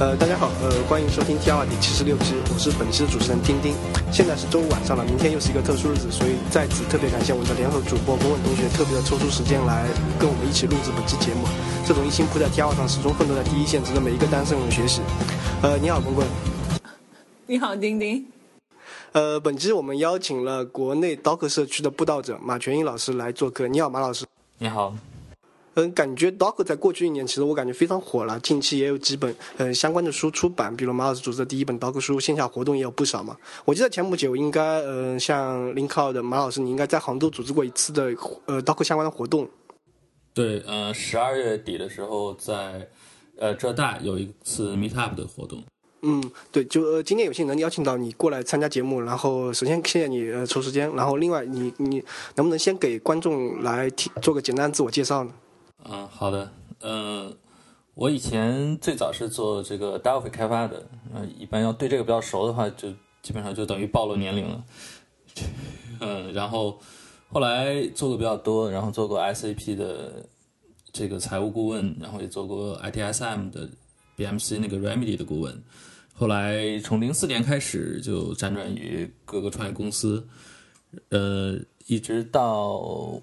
[0.00, 3.74] 呃，大家好，呃，欢迎收听 T R 第七十六期，我是本期的主持人丁丁。
[4.10, 9.86] 现在是周五晚上了，明天又是一个特殊日子，所以在此特别感谢我们的联合主播龚文同学特别的抽出时间来
[10.18, 11.44] 跟我们一起录制本期节目。
[11.84, 15.02] 这种一心扑在 T R 上，始终奋斗在第一线，值得每一个单身人学习。
[15.60, 16.26] 呃，你好，滚滚。
[17.44, 18.24] 你好，丁丁。
[19.12, 23.68] 呃，本期我们邀请了国内刀客社区的布道者马全英老师来做客。
[23.68, 24.24] 你好，马老师。
[24.56, 24.94] 你好。
[25.74, 28.38] 嗯，感觉 Docker 在过去一年，其实我感觉非常火了。
[28.40, 33.36] 近期也有几本嗯相关的书出版，比如马老师组织的第一本 Docker 书，线下活动也有不少嘛。
[33.64, 38.12] 我记得前不久应该嗯像 Linko 的马老师，你应该在杭州组织过一次的
[38.46, 39.48] 呃 Docker 相关的活动。
[40.34, 42.88] 对，呃，十二月底的时候在
[43.38, 45.62] 呃浙大有一次 Meetup 的活动。
[46.02, 52.02] 嗯，对，就呃今天有幸能邀请到你过来参加节目，然后首先谢谢你呃抽时间，然后另外你你
[52.34, 55.30] 能不能先给观众来提做个简单自我介绍呢？
[55.84, 56.50] 嗯，好的。
[56.82, 57.34] 嗯，
[57.94, 60.86] 我以前最早是做这个 Delphi 开发的。
[61.14, 62.90] 嗯，一般要对这个比较熟的话，就
[63.22, 64.64] 基本上就等于暴露年龄了。
[66.00, 66.78] 嗯， 然后
[67.30, 70.26] 后来做的比较多，然后做过 SAP 的
[70.92, 73.68] 这个财务顾问，然后也做过 ITSM 的
[74.16, 75.62] BMC 那个 Remedy 的顾问。
[76.14, 80.26] 后来从零四年开始就辗转于各个创业公司，
[81.08, 83.20] 呃，一直到。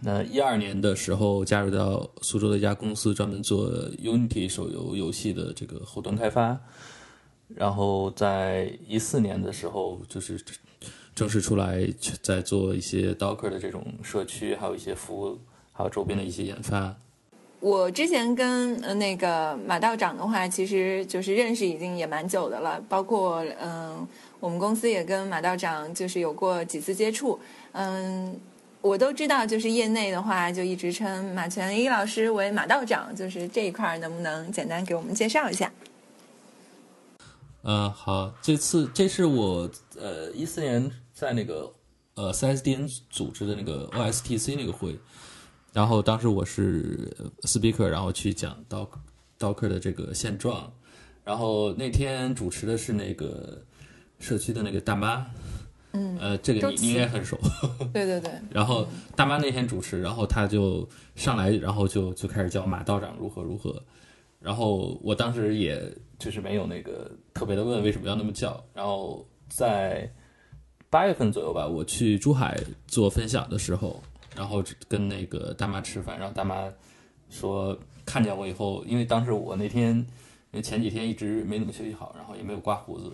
[0.00, 6.56] 那一二年的时候，加入到苏州的一家公司，专门做 Unity 手游游戏的这个后端开发。
[7.48, 10.40] 然后在一四年的时候，就是
[11.16, 11.84] 正式出来
[12.22, 15.38] 在做一些 Docker 的这种社区，还有一些服务，
[15.72, 16.94] 还有周边的一些研发。
[17.58, 24.06] 我之前跟那个马道长的话，其实就是认识已经也蛮久的了，包括嗯，
[24.38, 27.36] 我们公司也跟马道长就是有过几次接触，
[27.72, 28.38] 嗯。
[28.80, 33.14] 我都知道，就是业内的话，就一直称马全一老师为马道长。
[33.14, 35.72] 就是这一块，能不能简单给我们介绍一下？
[37.62, 41.70] 嗯，好，这次这是我呃一四年在那个
[42.14, 44.96] 呃 CSDN 组织的那个 OSTC 那个会，
[45.72, 48.88] 然后当时我是 speaker，然后去讲 Doc
[49.38, 50.72] Docker 的这个现状，
[51.24, 53.60] 然后那天主持的是那个
[54.20, 55.26] 社区的那个大妈。
[55.92, 57.38] 嗯，呃，这个你你应该很熟。
[57.92, 58.30] 对对对。
[58.50, 63.82] 然后大妈那天主持，然后他就上来，然后就就开始叫马道长如何如何。
[64.40, 65.82] 然后我当时也
[66.18, 68.62] 就是没有那个特别的问为什么要那么叫。
[68.72, 70.08] 然后在
[70.90, 72.56] 八月份左右吧，我去珠海
[72.86, 74.00] 做分享的时候，
[74.36, 76.72] 然后跟那个大妈吃饭，然后大妈
[77.30, 80.06] 说看见我以后，因为当时我那天因
[80.52, 83.10] 为前几天一直没怎么休息好，然后也没有刮胡子。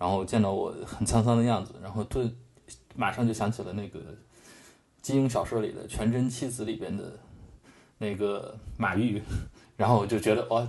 [0.00, 2.22] 然后见到我很沧桑的样子，然后就
[2.96, 4.00] 马上就想起了那个
[5.02, 7.18] 金庸小说里的《全真七子》里边的
[7.98, 9.22] 那个马玉，
[9.76, 10.66] 然后我就觉得哇，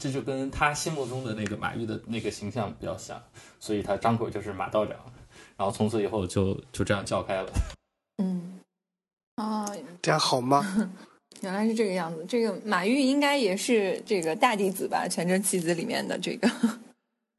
[0.00, 3.22] 这就跟他心目中的那个马玉的那个形象比较像，
[3.60, 4.96] 所以他张口就是马道长，
[5.56, 7.52] 然后从此以后就就这样叫开了。
[8.18, 8.58] 嗯，
[9.36, 9.64] 啊，
[10.02, 10.90] 这样好吗？
[11.42, 16.50] 原来是这个样子，这个马玉应该也是这个大弟子吧，《全真七子》里面的这个。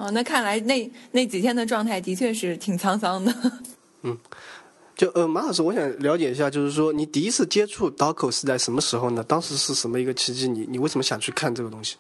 [0.04, 3.34] 哦，那看来那那几天的状态的确是挺沧桑的。
[4.04, 4.18] 嗯，
[4.98, 9.24] 就呃，马老师，我想了解一下，就是说你第一次接触 Docker 是在什么时候呢？
[9.24, 10.50] 当时是什么一个契机？
[10.50, 11.96] 你你为什么想去看这个东西？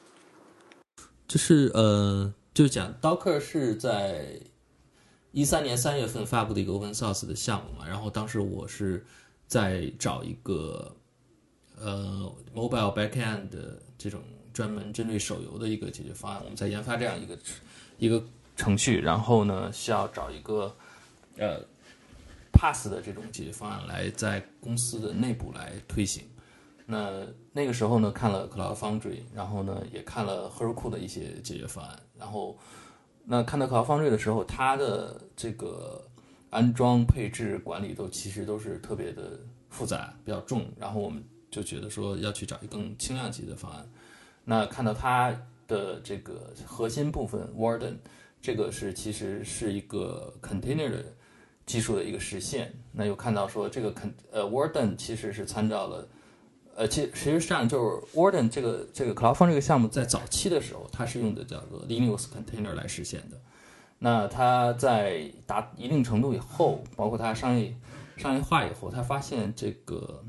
[1.29, 4.37] 就是呃，就讲 Docker 是在
[5.31, 7.87] 一三年三月份发布的一个 Open Source 的项目嘛。
[7.87, 9.05] 然后当时我是
[9.47, 10.93] 在找一个
[11.79, 14.19] 呃 Mobile Backend 的这种
[14.53, 16.41] 专门针对手游的一个解决方案。
[16.43, 17.39] 我们在研发这样一个。
[18.03, 18.21] 一个
[18.57, 20.75] 程序，然后呢，需要找一个
[21.37, 21.57] 呃
[22.51, 26.25] pass 的这种解决方案来在公司的内部来推行。
[26.85, 31.97] 那那个时候呢，看了 Cloud Foundry，然后呢，也看了 Heroku 的一些解决方案。
[32.17, 32.57] 然后
[33.23, 36.05] 那看到 Cloud Foundry 的时候，它的这个
[36.49, 39.39] 安装、配置、管理都其实都是特别的
[39.69, 40.65] 复杂，比较重。
[40.77, 43.89] 然后我们就觉得说要去找一个更轻量级的方案。
[44.44, 45.33] 那看到它。
[45.73, 47.95] 的这个核心部分，Warden，
[48.39, 51.03] 这个是其实是一个 container 的
[51.65, 52.71] 技术的一个实现。
[52.91, 56.07] 那又看到说这个 con 呃 Warden 其实是参照了，
[56.75, 63.37] 呃，其实实际上就是 Warden 这个这个 Cloud Fun 这个项目在早期的时候，它是用的叫做 Linux container 来实现的。
[63.97, 67.75] 那它在达一定程度以后，包括它商业
[68.17, 70.23] 商业化以后，它发现这个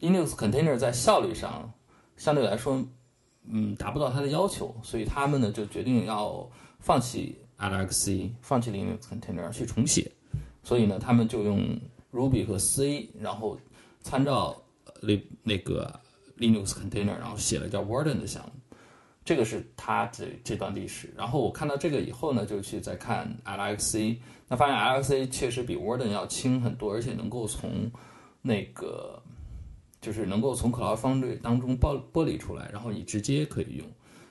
[0.00, 1.72] Linux container 在效率上
[2.16, 2.84] 相对来说。
[3.48, 6.48] 嗯，达不到他的要求，所以他们呢就决定要
[6.78, 10.10] 放弃 LXC，放弃 Linux container 去重写。
[10.62, 11.78] 所以呢，他们就用
[12.12, 13.58] Ruby 和 C，然后
[14.00, 14.62] 参照
[15.00, 16.00] 那那个
[16.38, 18.52] Linux container，然后写了叫 Warden 的项目。
[19.24, 21.12] 这个是他这这段历史。
[21.16, 24.18] 然后我看到这个以后呢，就去再看 LXC，
[24.48, 27.90] 那发现 LXC 确实比 Warden 要轻很多，而且能够从
[28.42, 29.22] 那个
[30.04, 33.86] 就是能够从 Cloud Foundry 当中剥剥离出来，然后你直接可以用。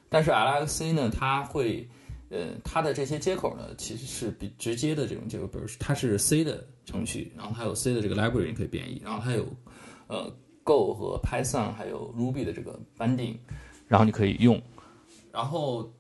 [0.08, 1.90] 但是 LXC 呢，它会
[2.30, 9.44] 呃它的这些接口呢，其实是比直接的这种接口，比如它是 C 的程序，然后它有 C 的这个 library 你可以编译，然后它有
[10.08, 10.32] 呃
[10.64, 13.38] Go 和 Python 还有 Ruby 的这个 binding，
[13.88, 14.62] 然后你可以用。
[15.32, 15.92] 然后，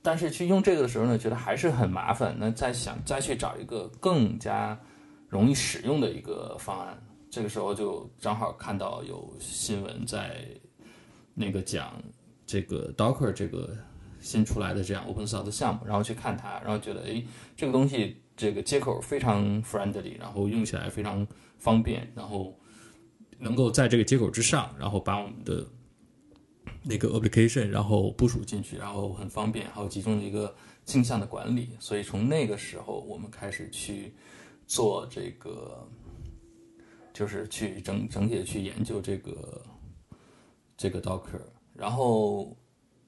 [0.00, 2.34] 但是去用这个的时候呢，觉得还是很麻烦。
[2.38, 4.80] 那再想再去找一个更加
[5.28, 6.98] 容易使用的一个方案，
[7.32, 10.46] 这个时候就正好看到有新闻在
[11.32, 11.98] 那个讲
[12.44, 13.74] 这个 Docker 这个
[14.20, 17.26] 新出来的这样 Open Source 的项目，然后去看它，然后觉得诶，
[17.56, 21.26] 这个东西这个接口非常 friendly，然后用起来非常
[21.56, 22.54] 方便，然后
[23.38, 25.66] 能够在这个接口之上，然后把我们的
[26.82, 31.70] 那个 application，然后部署进去，然后很方便，还有集中的一个镜像的管理。
[31.80, 34.12] 所以从那个时候，我们开始去
[34.66, 35.88] 做这个，
[37.12, 39.62] 就是去整整体的去研究这个
[40.76, 41.40] 这个 Docker。
[41.74, 42.56] 然后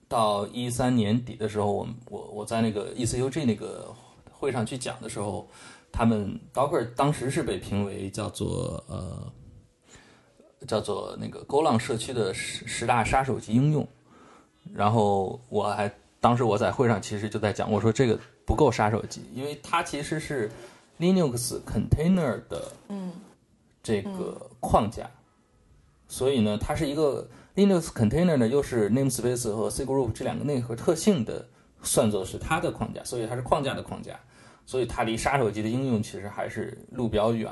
[0.08, 3.94] 到一三年底的时候，我我我在那个 ECUG 那个
[4.30, 5.48] 会上去讲的时候，
[5.92, 9.32] 他们 Docker 当时是被评为叫做呃。
[10.66, 13.86] 叫做那个勾浪社区的十十大杀手级应用，
[14.72, 20.50] 然后我还当时我在会上其实就在讲，我说这个不够杀手级，因为它其实是
[20.98, 23.12] Linux container 的嗯
[23.84, 25.08] 这个框架，
[26.08, 31.46] 所以呢，它是一个 Linux container 呢，又是 namespace 和 C group 这两个内核特性的
[31.82, 34.18] 算作是它的框架，所以它是框架的框架，
[34.64, 37.50] 所以它离杀手级的应用其实还是路比较远。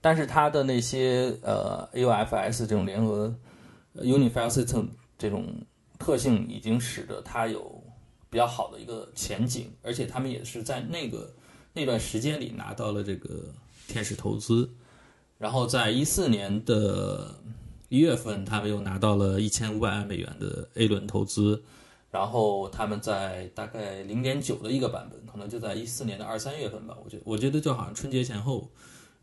[0.00, 3.34] 但是它的那些呃 AUFS 这种联合
[3.96, 4.86] Unified System
[5.18, 5.44] 这种
[5.98, 7.82] 特性，已经使得它有
[8.30, 11.34] 比较好的一个前景，而且他们也是在那个
[11.72, 13.52] 那段时间里拿到了这个
[13.88, 14.70] 天使投资，
[15.38, 17.34] 然后在一四年的
[17.88, 21.62] 一月份，他们又拿到了一千五百万美元的 A 轮投资，
[22.10, 28.68] 然后他们在大概零点九的一个版本，可能就在一四年的二三月份吧，我觉我觉得就好像春节前后。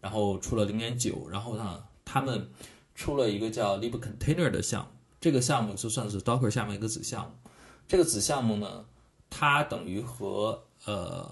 [0.01, 2.47] 然后出了零点九，然后呢，他们
[2.93, 4.87] 出了一个叫 libcontainer 的项目，
[5.19, 7.31] 这个项目就算是 Docker 下面一个子项目。
[7.87, 8.85] 这个子项目呢，
[9.31, 11.27] 它等于和呃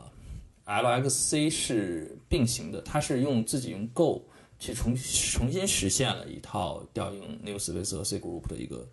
[0.66, 4.26] LXC 是并行的，它是用自己用 Go
[4.64, 8.88] 去重重新实现了一套调用 New Space 和 C group 的一个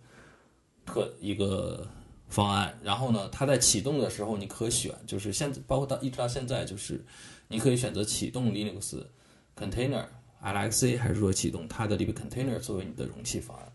[0.85, 1.87] 特一个
[2.27, 2.77] 方案。
[2.83, 7.01] 然后呢，它在启动的时候你可选，就是现在包括到一直到现在，就是
[7.47, 9.01] 你可以选择启动 Linux。
[9.55, 10.05] Container
[10.43, 13.71] LXC 还是说启动它的 libcontainer 作为你的容器方案？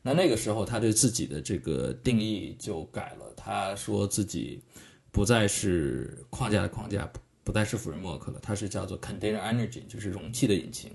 [0.00, 4.62] 那那个时候他对自己的这个定义就改了，他说自己
[5.10, 7.10] 不再是框架的框架，
[7.42, 10.90] 不再是 framework 了，它是叫做 container engine，就是容器的引擎。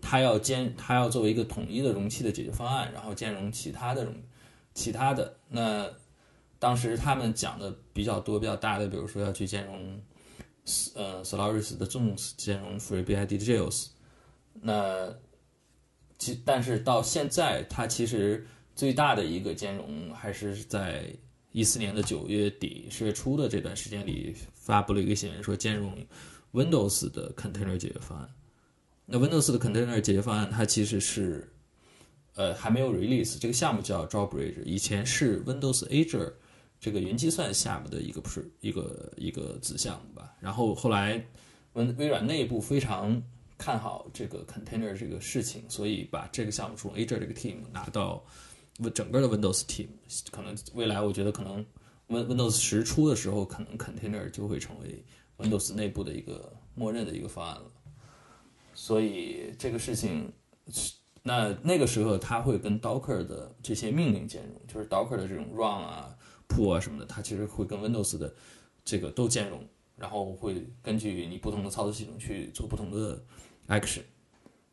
[0.00, 4.14] 它要兼，它要作为一个统一的容器的解决方案，然后兼容其他的容，
[4.74, 5.36] 其他的。
[5.48, 5.90] 那
[6.58, 10.00] 当时他们讲的比较多、比较大的，比如说要去兼容。
[10.94, 13.86] 呃，Solaris 的 Zones 兼容 FreeBSD 的 Jails，
[14.52, 15.16] 那
[16.18, 18.46] 其但是到现在，它其实
[18.76, 21.10] 最大的一个兼容还是在
[21.52, 26.06] 一四年的九月底十月初的这段时间里发布了一个新闻，说兼容
[26.52, 28.28] Windows 的 Container 解决方案。
[29.10, 31.50] 那 Windows 的 Container 解决方案，它其实是
[32.34, 36.32] 呃还没有 release，这个项目叫 Drawbridge，以前是 Windows Azure。
[36.80, 41.20] 这个云计算项目的一个不是一个一个子项目吧，然后后来
[41.72, 43.20] 微微软内部非常
[43.56, 48.24] 看好这个 container 这个事情，所以把这个项目从 Azure 这个 team 拿到
[48.94, 49.88] 整个的 Windows team，
[50.30, 51.66] 可能未来我觉得可能
[52.06, 55.02] Win Windows 十出的时候，可能 container 就会成为
[55.38, 57.64] Windows 内部的一个默认的一个方案了。
[58.80, 60.32] 所以这个事情，
[61.24, 66.16] 那那个时候它会跟 Docker 的这些命令兼容，就是 Docker 的这种 run 啊。
[66.46, 68.32] 铺啊什么的，它其实会跟 Windows 的
[68.82, 69.62] 这个都兼容，
[69.96, 73.22] 然后会根据你不同的操作系统去做不同的
[73.66, 74.00] action。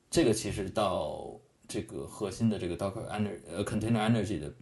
[0.10, 4.54] 这个其实到这个核心的这个 Docker Energy 呃 Container Energy 的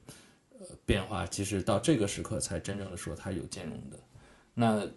[0.57, 3.99] 呃变化，其实到这个时刻才真正的说它有兼容的。
[4.55, 4.87] 那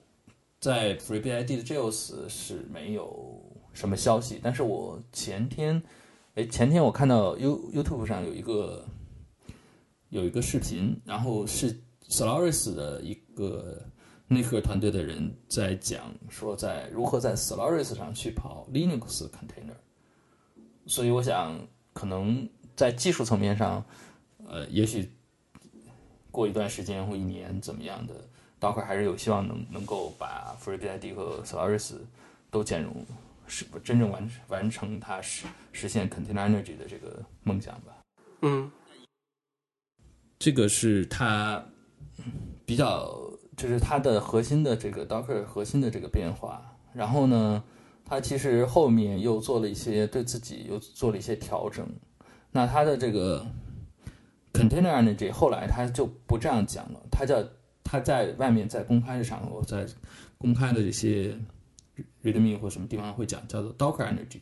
[0.59, 3.36] 在 FreeBSD 的 Jails 是没有
[3.77, 5.81] 什么消息，但是我前天
[6.35, 8.85] 哎前天我看到 You YouTube 上有一个
[10.09, 11.81] 有一个视频，然后是。
[12.09, 13.83] Solaris 的一个
[14.29, 19.75] 内核团队的人在讲说，在如何在 Solaris 上去跑 Linux container，
[20.87, 21.59] 所以我想
[21.93, 23.85] 可能在技术层面上，
[24.47, 25.11] 呃，也许
[26.31, 28.15] 过一段时间或一年怎么样的
[28.61, 31.95] 道克还是有希望能能够把 FreeBSD 和 Solaris
[32.53, 33.05] 都兼容，
[33.47, 37.97] 是不真正完完成他实实现 Container Energy 的这个梦想吧。
[38.43, 38.71] 嗯，
[40.39, 41.65] 这个是他
[42.65, 43.11] 比较，
[43.57, 46.63] 就是它的核心的这个 Docker 核心的这个变化。
[46.93, 47.63] 然后呢，
[48.05, 51.89] 它其实后面又做了一些对自己又做了一些调整。
[52.51, 53.47] 那它的这个
[54.53, 57.45] Container Energy 后来它就不这样讲了，它叫
[57.85, 59.87] 它在外面在公开的场合，在
[60.39, 61.39] 公开的这些
[62.23, 64.41] README 或什么地方会讲叫做 Docker Energy。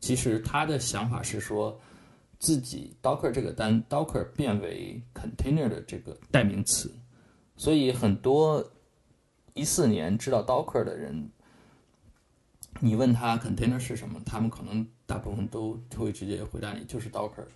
[0.00, 1.80] 其实他的想法是说，
[2.38, 6.94] 自己 Docker 这个单 Docker 变为 Container 的这个代名词，
[7.56, 8.72] 所以很多
[9.54, 11.30] 一四年知道 Docker 的人。
[12.78, 17.46] 你问他 container 是什么，他们可能大部分都会直接回答你就是 Docker。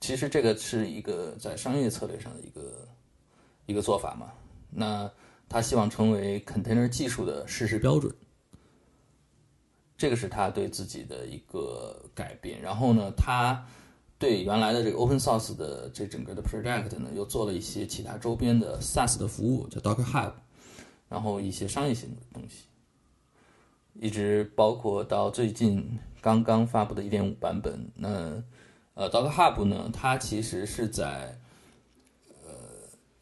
[0.00, 2.88] 其实这个是一个在商业策略上的一个
[3.66, 4.32] 一个做法嘛。
[4.70, 5.12] 那
[5.48, 8.14] 他希望成为 container 技术的事实标准，
[9.96, 12.60] 这个是他对自己的一个改变。
[12.60, 13.64] 然后呢，他
[14.18, 20.32] 对原来的这个 open source 的这整个的 project 呢，又做了一些其他周边的 SaaS 的服务，叫 Docker Hub，
[21.08, 22.64] 然后一些商业性的东西。
[23.98, 28.42] 一直包括到最近刚刚发布的一点五版本，那
[28.92, 31.38] 呃，Docker Hub 呢，它其实是在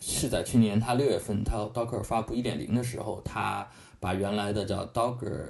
[0.06, 3.66] 是在去年他六月份他 Docker 发布一点零的时候，他
[3.98, 5.46] 把原来的叫 Docker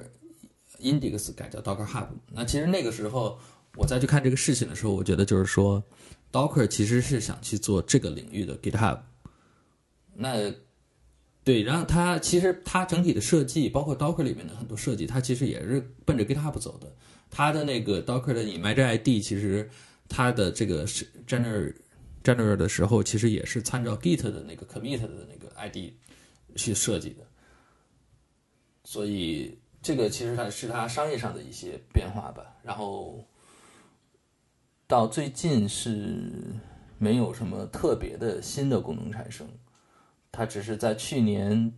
[0.80, 2.06] Index 改叫 Docker Hub。
[2.30, 3.36] 那其实那个时候
[3.76, 5.82] 我再去看这个事情的时候，我觉得就是说
[6.30, 9.00] Docker 其实是想去做这个领域的 GitHub。
[10.14, 10.52] 那
[11.42, 16.94] 对，然后它其实它整体的设计，包括 Docker 里面的很多设计，它其实也是奔着 GitHub 走的。
[17.28, 19.68] 它的那个 Docker 的 image ID，其实
[20.08, 21.74] 它的这个是 General
[22.24, 25.92] generate 的时候，其实也是参照 Git 的那个 commit 的那个 ID
[26.56, 27.24] 去设计的。
[28.82, 32.56] 所以这个其实它是它商业上的一些变化吧。
[32.62, 33.24] 然后
[34.86, 36.32] 到最近是
[36.98, 39.46] 没有什么特别的新的功能产生。
[40.32, 41.72] 它只是在去年，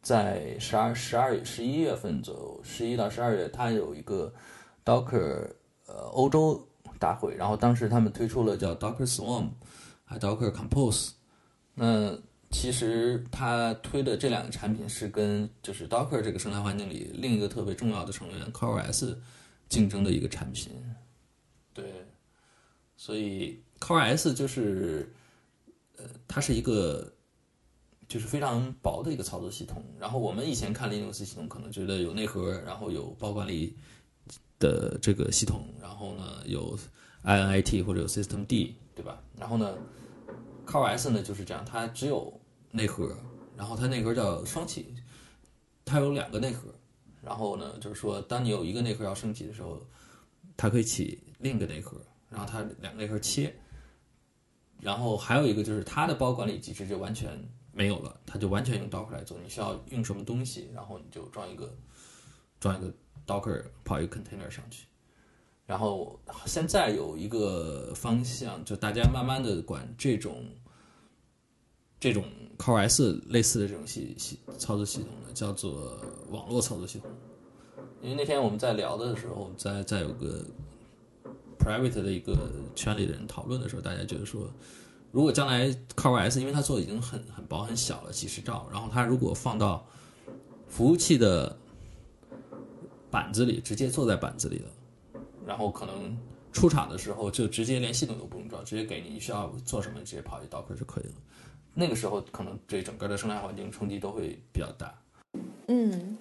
[0.00, 4.32] 在十二、十二月、十一月份左右，十一到十二月，它有一个
[4.84, 5.50] Docker
[5.86, 6.68] 呃欧洲
[7.04, 9.48] 大会，然后当时他们推出了叫 Docker Swarm，
[10.04, 11.10] 还 Docker Compose。
[11.74, 12.16] 那
[12.50, 19.16] 其实他推的这两个产品是跟就是 Docker 这个生态环境里另一个特别重要的成员 CoreOS
[19.68, 20.72] 竞争的一个产品。
[21.74, 22.06] 对，
[22.96, 25.12] 所以 CoreOS 就是
[25.98, 27.10] 呃，它是一个。
[28.06, 29.82] 就是非常薄的一个操作系统。
[29.98, 33.74] 然后我们以前看 Linux 系统，可能觉得有内核，然后有包管理
[34.58, 36.78] 的这个系统，然后呢有
[37.24, 39.22] init 或者有 systemd，对吧？
[39.38, 39.76] 然后呢
[40.66, 43.16] ，CoreOS 呢就是这样，它只有内核，
[43.56, 44.94] 然后它内核叫双起，
[45.84, 46.68] 它有两个内核。
[47.22, 49.80] 然后呢，就是说当你有一个内核要升级的时候，
[50.56, 53.54] 它可以起另一个内核，然后它两个内核切。
[54.80, 57.48] 然后还有一个就是它的包管理机制就完全。
[57.76, 59.36] 没有了，它就完全用 Docker 来做。
[59.42, 61.76] 你需要用什么东西，然后你就装一个，
[62.60, 62.94] 装一个
[63.26, 64.86] Docker 跑一个 container 上去。
[65.66, 70.44] 然后现在有一个方向，就大家慢慢的管这种
[71.98, 72.24] 这种
[72.58, 75.98] Core S 类似的这种系系操作系统呢，叫做
[76.30, 77.10] 网络操作系统。
[78.02, 80.44] 因为那天我们在聊的时候，在在有个
[81.58, 82.36] private 的一个
[82.74, 84.50] 圈里的人讨论的时候，大家觉得说。
[85.10, 89.86] 如果将来 CoreOS，因为它做的已经很很薄很小了，几十兆，然后它如果放到
[90.66, 91.56] 服务器的
[93.14, 96.18] 板子里，直接坐在板子里的，然后可能
[96.52, 101.12] 出厂的时候就直接连系统都不用装，直接给你需要做什么直接跑一 Docker 就可以了。
[101.74, 104.92] 那个时候可能对整个的生态环境冲击都会比较大。
[105.68, 106.18] 嗯。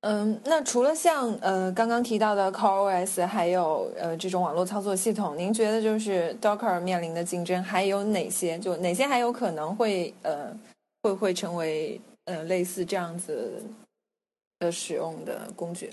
[0.00, 8.58] 嗯，那除了像呃刚刚提到的 CoreOS，还有呃这种网络操作系统，您觉得就是 Docker 面临的竞争还有哪些？
[8.58, 10.56] 就哪些还有可能会呃
[11.02, 13.62] 会会成为呃类似这样子
[14.60, 15.90] 的使用的工具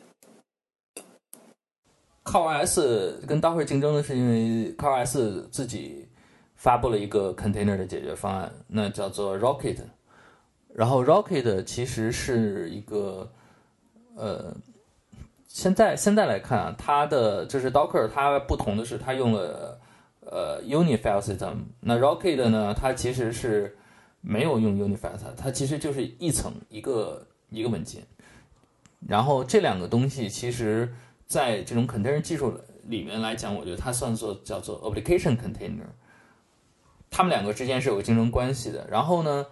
[2.24, 2.82] cos
[3.28, 6.08] 跟 Docker 竞争的是因为 cos 自己
[6.56, 9.78] 发布了一个 container 的解决方案，那叫做 Rocket，
[10.74, 13.32] 然后 Rocket 其实是一个。
[14.16, 14.56] 呃，
[15.48, 19.80] 现在现在来看啊，它的就是 Docker，它不同的是它用了
[20.20, 21.56] 呃 Unifile System。
[21.80, 23.76] 那 Rocket 呢，它其实是
[24.22, 28.04] 没有用 Unifile，它其实就是一层一个一个文件。
[29.08, 30.94] 然后这两个东西其实
[31.34, 35.88] 在这种 container 技术里面来讲，我觉得它算作叫做 application container。
[37.10, 38.88] 他们两个之间是有竞争关系的。
[38.88, 39.48] 然后呢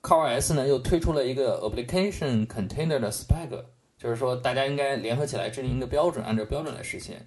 [0.00, 3.64] ，CoreOS 呢又推出了一个 Application Container 的 Spec，
[3.98, 7.26] 就是说大家应该联合起来制定一个标准，按照标准来实现。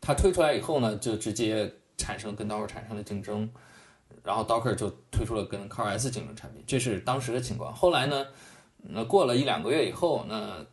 [0.00, 3.50] 它推出来以后呢，就直接产生跟 Docker 产生了竞争，
[4.22, 7.74] 然后 Docker 就推出了跟 CoreOS 竞争产品，这是当时的情况。
[7.74, 8.24] 后来呢，
[8.78, 10.64] 那过了一两个月以后，那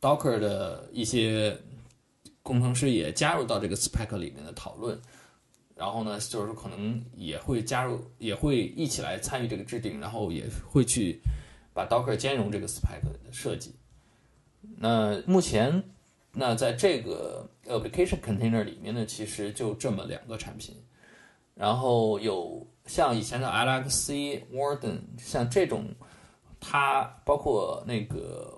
[0.00, 1.56] Docker 的一些
[2.44, 5.00] 工程师也加入到这个 Spec 里面的讨论，
[5.74, 11.18] 然后呢，就是可能也会加入，也会一起来参与这个制定，然后也会去
[11.72, 13.74] 把 Docker 兼容这个 Spec 的设计。
[14.76, 15.82] 那目前，
[16.32, 20.76] 那在这个 Application Container 里面呢，其实就这么两个产品，
[21.54, 25.86] 然后有像以前的 LXC、Warden，像这种，
[26.60, 28.54] 它包括那个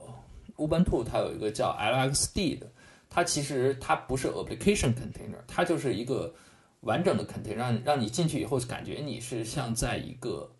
[0.57, 2.67] Ubuntu，它有一个叫 LXD 的。
[3.09, 6.35] 它其实它不是 application container，它就是一个
[6.81, 10.51] 完整的 container，让让你进去以后感觉你是像在一个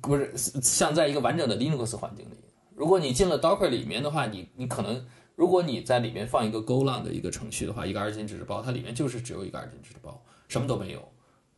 [0.00, 2.34] 不是像在一个完整的 Linux 环境里。
[2.74, 5.04] 如果你进了 Docker 里面的话，你你可能
[5.34, 11.08] 如果你在里面放一个 Golang 的一个程序的话，一个二进制式包，它里面就是只有一个二进制式包，什么都没有。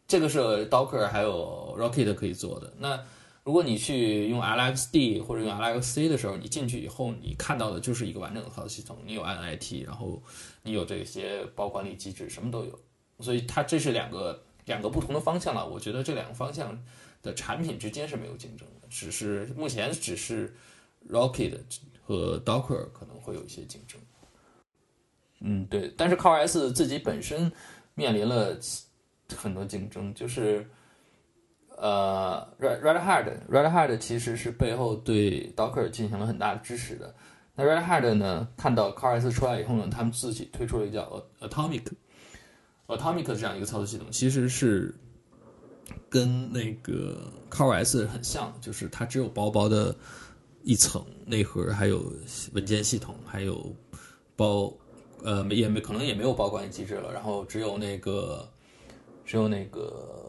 [0.07, 2.73] 这个是 Docker 还有 Rocket 可以做的。
[2.79, 3.00] 那
[3.42, 8.99] 如果你去用 LXD 或者用 LXC 的时候，你进去以后，你看到的就是一个完整的操作系统。
[9.04, 10.23] 你有 NIT，然后
[10.62, 12.78] 你有这些包管理机制，什么都有。
[13.18, 15.66] 所以它这是两个两个不同的方向了。
[15.66, 16.78] 我觉得这两个方向
[17.23, 20.54] 的产品之间是没有竞争的，只是目前只是
[21.09, 21.59] Rocket
[22.04, 23.99] 和 Docker 可能会有一些竞争。
[25.40, 25.92] 嗯，对。
[25.97, 27.50] 但是 CoreOS 自己本身
[27.94, 28.59] 面临了
[29.35, 30.70] 很多竞争，就是。
[31.83, 37.15] 呃，Red Red Hat，Red Hat 其实是背后对 Docker 进行了很大的支持的。
[37.55, 44.95] 那 Red Hat 呢，看到 CoreOS 出来以后呢，他们自己推出了一个叫 Atomic，Atomic 这样一个操作系统，其实是
[46.11, 49.97] 跟那个 CoreOS 很像，就是它只有薄薄的
[50.62, 52.12] 一层内核，还有
[52.53, 53.75] 文件系统，还有
[54.37, 54.71] 包
[55.25, 58.47] 呃也没可能也没有包管理机制了，然后只有那个
[59.25, 60.19] 只有那个。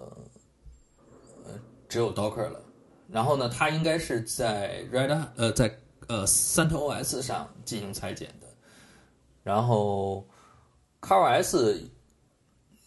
[1.91, 2.63] 只有 Docker 了，
[3.10, 5.77] 然后呢，它应该是在 Red 呃在
[6.08, 8.47] 呃 CentOS 上进行裁剪的，
[9.43, 10.25] 然后
[11.01, 11.82] Car OS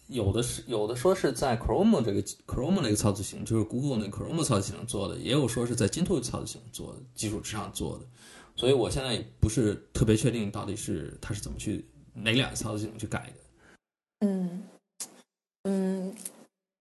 [0.07, 8.05] 有的是有的说是在 Chrome 这个 Chrome 那个操作系统，就是 Google 那个 Chrome 操作系统做的，也有说是在 Gentoo 操作系统做基础之上做的，
[8.55, 14.27] 所以我现在也不是特别确定到底是它是怎么去哪两个操作系统去改的。
[14.27, 14.63] 嗯
[15.61, 16.15] 嗯。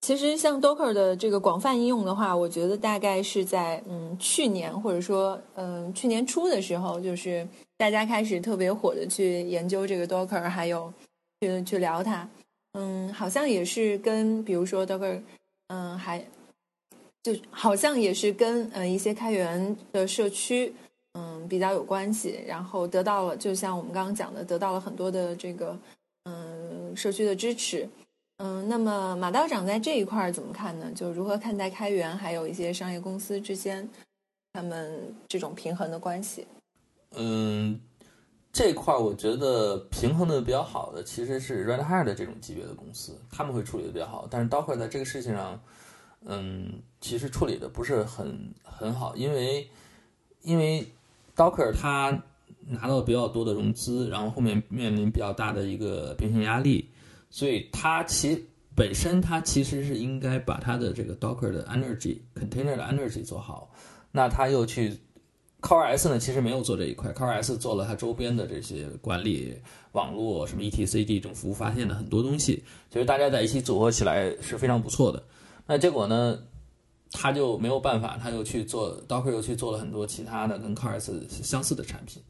[0.05, 10.93] 其实像 Docker 的这个广泛应用的话，我觉得大概是在嗯去年或者说嗯去年初的时候，就是大家开始特别火的去研究这个 Docker，还有
[11.41, 12.29] 去去聊它。
[12.75, 15.23] 嗯，好像也是跟比如说 Docker，
[15.69, 16.23] 嗯，还
[17.23, 20.71] 就好像也是跟呃一些开源的社区
[21.15, 25.75] 嗯比较有关系，然后得到了就像我们刚刚讲的，得到了很多的这个
[26.25, 27.89] 嗯社区的支持。
[28.47, 30.93] 嗯，那么马道长在这一块怎么看呢？
[30.95, 33.89] 就如何看待开源，还有一些商业公司之间
[34.53, 36.47] 他们这种平衡的关系？
[37.13, 37.81] 嗯，
[38.53, 44.29] 这块我觉得平衡的比较好的其实是 Red Hat 这种级别的公司，他们会处理的比较好。
[44.31, 45.59] 但是 Docker 在这个事情上，
[46.27, 49.71] 嗯，其实处理的不是很很好，因为
[50.43, 50.87] 因为
[51.35, 52.23] Docker 它
[52.67, 56.91] 拿到比较多的融资，然后后面面临比较大的一个变现压力。
[57.35, 63.69] 所以它其本身它其实是应该把它的这个 Docker 的 Energy Container 的 Energy 做好，
[64.13, 64.97] 那它又去
[65.61, 66.17] Core S 呢？
[66.17, 69.53] 其实没有做这一块，Core S 做了它周边的这些管理
[69.91, 75.21] 网络，什么 etcd 这种服务发现的很多东西，其实大家在一起组合起来是非常不错的。
[75.67, 76.39] 那结果呢，
[77.11, 82.23] 他就没有办法，他又去做 Docker，又去做了很多其他的跟 core s 相似的产品。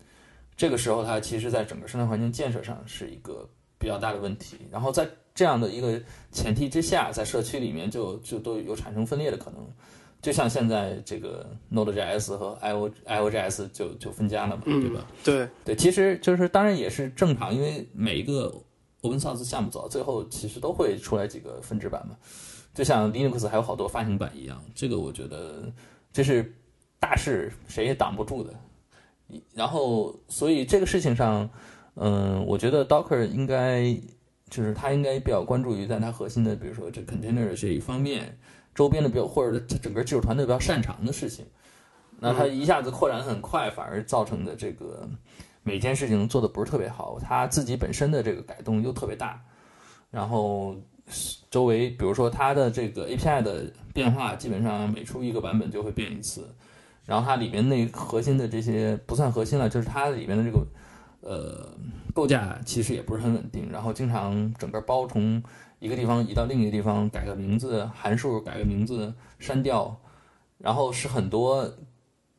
[0.56, 3.46] 这个时候，它其实在整个生态环境建设上是一个。
[3.84, 6.00] 比较大的问题，然后在这样的一个
[6.32, 9.60] 前提之下，在社区里面就就都有产生分裂的可能，
[10.22, 15.06] 就像现在这个 Node.js 和 IO IOJS 就就分家了嘛，对吧？
[15.22, 18.50] 对对，其实就是当然也是正常，因为每一个
[19.02, 22.16] Open Source 项目走到最后，其实都会出来几个分支版嘛，
[22.72, 25.70] 就像 Linux 还有好多发行版一样，这个我觉得
[26.10, 26.54] 这是
[26.98, 28.54] 大势，谁也挡不住的。
[29.52, 31.50] 然后，所以这个事情上。
[31.96, 33.94] 嗯，我觉得 Docker 应该
[34.50, 38.36] 就是它应该比较关注于在它核心的，比如说这 container 这一方面，
[38.74, 41.46] 周边的比较或者它整个技术团队比较擅长的事情。
[42.18, 45.08] 那它一下子扩展很快，反而造成的这个
[45.62, 49.42] 每件事情做的不是特别好，它自己本身的这个改动又特别大，
[50.10, 50.76] 然后
[51.50, 56.48] 周围，比如说它的这个 API 的变化，基本上每出一个版本就会变一次。
[57.04, 60.64] 然后它里面那核心的这些不算核心了，就是它里面的这个
[61.24, 61.74] 呃
[62.14, 65.42] 构架其实也不是很稳定，然后经常整个包从
[65.78, 70.00] 一个地方移到另一个地方，改个名字，函数改个名字，删掉，
[70.58, 71.68] 然后是很多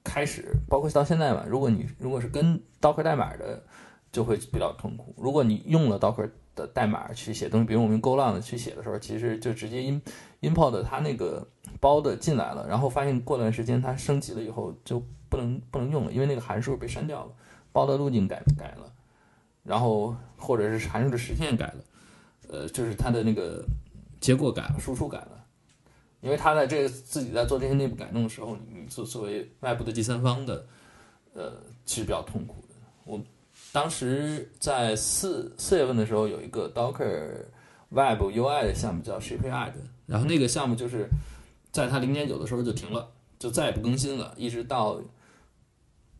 [0.03, 1.45] 开始，包括到现在吧。
[1.47, 3.63] 如果你如果是跟 Docker 代码的，
[4.11, 5.13] 就会比较痛苦。
[5.17, 10.01] 如果你用了 Docker 的代码去写东西，比如我们用 GoLang 去写的时候，其实就直接 in
[10.41, 11.45] import 它那个
[11.81, 17.31] 包的进来了，然后发现过段时间它升级了以后就不能不能用了，因为那个函数被删掉了，
[17.75, 18.89] 包的路径改改了，
[19.63, 21.75] 然后或者是函数的实现改了，
[22.47, 23.65] 呃，就是它的那个
[24.21, 25.45] 结果改了，输出改了，
[26.21, 30.65] 因为他在这个自己在做这些内部改动的时候，你作作为外部的第三方的，
[31.33, 31.51] 呃，
[31.85, 32.75] 其实比较痛苦的。
[33.03, 33.21] 我。
[33.71, 37.45] 当时在四四月份的时候，有一个 Docker
[37.89, 39.73] Web UI 的项目叫 Shipyard，
[40.05, 41.09] 然后那个项目就是
[41.71, 45.01] 在它零点九的时候就停了，就再也不更新了，一直到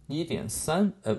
[0.08, 1.18] 一点三，呃，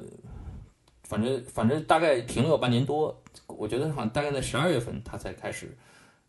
[1.08, 3.22] 反正反正大概停了有半年多。
[3.46, 5.76] 我觉得好像大概在十二月份它才开始，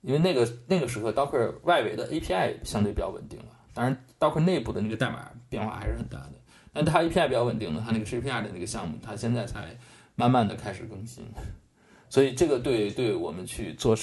[0.02, 6.34] 因为那个那个时候 Docker 外围的 API 相对比较稳定了，当然 Docker 内部的那个代码变化还是很大的，
[6.72, 9.76] 但它 API 比较稳定了，它那个 C P I 的那个项目，它现在才。
[10.20, 11.24] 慢慢的开始更新，
[12.10, 13.96] 所以这个对对我们去做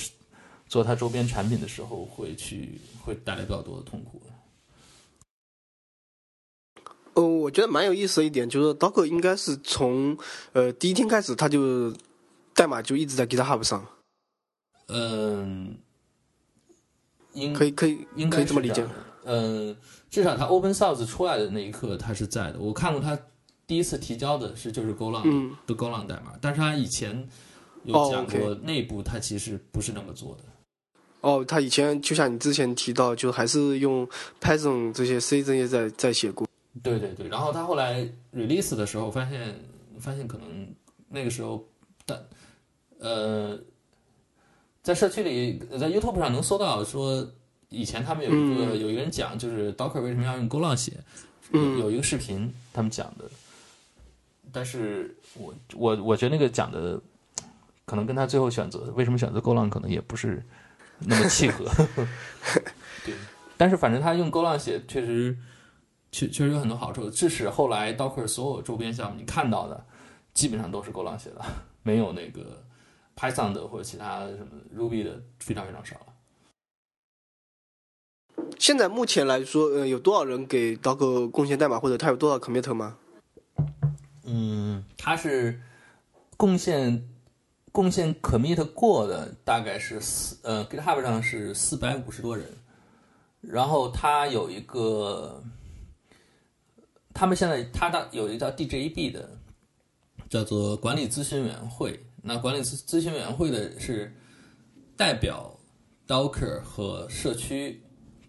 [0.69, 4.23] 做它周边产品的时候，会去会带来比较多的痛苦。
[7.15, 10.17] 呃，我觉得蛮有意思的一点就是，Docker 应该是从
[10.53, 11.93] 呃第一天开始，它就
[12.55, 13.87] 代码就一直在 GitHub 上。
[14.89, 15.77] 嗯，
[17.33, 18.87] 应可以可以应该这么理解。
[19.25, 19.77] 嗯，
[20.11, 22.59] 至少它 Open Source 出来的那一刻，它是在的。
[22.59, 23.19] 我看过它。
[23.67, 27.27] 第一次提交的是就是 GoLang 的 GoLang 代码，但是它以前
[27.85, 30.45] 有讲过内部它其实不是那么做的。
[31.23, 34.07] 哦，他以前就像你之前提到，就还是用
[34.39, 36.47] Python 这些 C 这些在在写过。
[36.83, 39.55] 对对对，然后他后来 release 的时候发现
[39.99, 40.75] 发现可能
[41.09, 41.65] 那个时候，
[42.05, 42.19] 但
[42.99, 43.59] 呃，
[44.83, 47.27] 在社区里在 YouTube 上能搜到说
[47.69, 50.93] 以前他们有一个有一个人讲就是 Docker 为什么要用 GoLang 写，
[51.53, 53.25] 有有一个视频他们讲的。
[54.53, 57.01] 但是我我我觉得那个讲的，
[57.85, 60.43] 可能跟他最后选择为什么选择 GoLang 可能也不是
[61.01, 61.65] 那么契合。
[63.05, 63.15] 对，
[63.57, 65.37] 但是反正他用 GoLang 写确实
[66.15, 67.11] 确确实有很多好处。
[67.11, 69.85] 致使后来 Docker 所有周边项目你看到的
[70.33, 71.45] 基本上都是 GoLang 写的，
[71.83, 72.63] 没有那个
[73.17, 75.97] Python 的或者其他什么 Ruby 的非常非常少。
[78.59, 82.97] 现在目前来说，呃，有多少人给 Docker 贡献代码，或者他有多少 commit 吗？
[84.25, 85.61] 嗯，他是
[86.37, 87.09] 贡献
[87.73, 92.47] 贡献 commit 过的大概是四呃 GitHub 上是四百五十多人，
[93.41, 95.43] 然后他有一个，
[97.15, 99.31] 他们现在他的有一个叫 DJB 的，
[100.29, 101.99] 叫做管理咨询委员会。
[102.21, 104.15] 那管理咨咨询委员会的是
[104.97, 105.57] 代表
[106.07, 107.81] Docker 和社区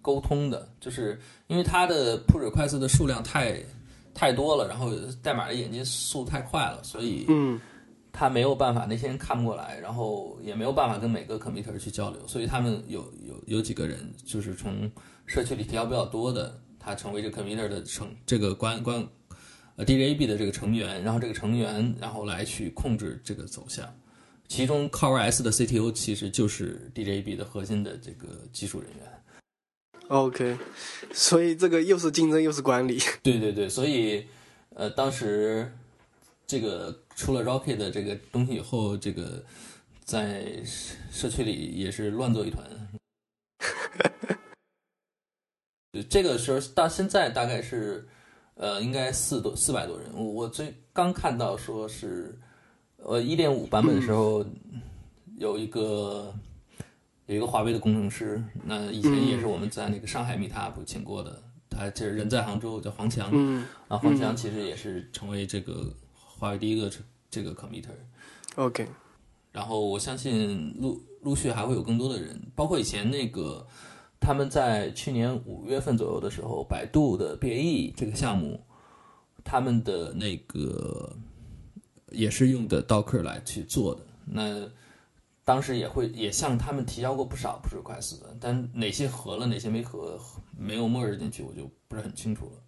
[0.02, 3.62] 沟通的，就是因为它的 push request 的数量太。
[4.18, 7.60] 太多了，然后代码的演进速度太快了，所以嗯，
[8.14, 14.90] 他没有办法，那些人看不过来，然后也没有办法跟每个 committer 去交流，所以他们有有有几个人就是从
[15.26, 19.08] 社区里提交比较多的，他成为这 committer 的成这个关关
[19.76, 23.92] 呃 DJB 的这个成员，然后这个成员然后来去控制这个走向，
[24.48, 29.12] 其中 CoreOS 的 CTO 其实就是 DJB 的核心的这个技术人员。
[30.10, 30.56] OK，
[31.12, 33.00] 所以这个又是竞争又是管理。
[33.24, 34.28] 对对对，所以
[34.76, 35.74] 呃，当时
[36.46, 39.44] 这个出了 Rocket 的这个东西以后，这个
[40.04, 40.62] 在
[41.12, 42.64] 社区里也是乱作一团。
[46.04, 48.08] 这个时候到现在大概是
[48.56, 50.08] 呃，应该四多四百多人。
[50.14, 52.38] 我我最刚看到说是
[52.98, 54.46] 呃一点五版本的时候
[55.38, 56.34] 有一个。
[57.28, 63.32] 有一个华为的工程师，那以前也是我们在那个上海 Meetup 请过的，他就是人在杭州，叫黄强。
[63.34, 66.88] 嗯，啊，黄强其实也是成为这个华为第一个
[67.32, 67.98] 这个 committer。
[68.58, 68.88] OK。
[69.52, 73.66] 然后我相信陆陆续还会有更多的人，包括以前那个
[74.26, 78.60] 他们在去年五月份左右的时候，百度的 BAE 这个项目，
[79.44, 81.16] 他们的那个
[82.10, 84.02] 也是用的 Docker 来去做的。
[84.26, 84.68] 那
[85.44, 90.20] 当时也会也向他们提交过不少不是快死的，但哪些合了，哪些没合，
[90.58, 92.65] 没有默认进去，我就不是很清楚了。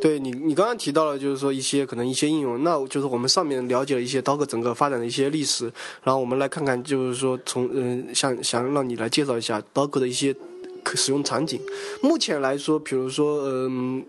[0.00, 5.72] 对你，你刚刚提到了，就是说一些可能一些应用，那就是我们上面了解了一些 Docker 整个发展的一些历史，
[6.02, 10.34] 然后我们来看看，就是说从嗯，想想让你来介绍一下 Docker 的一些
[10.82, 11.60] 可使用场景。
[12.02, 14.04] 目前来说，比如说嗯，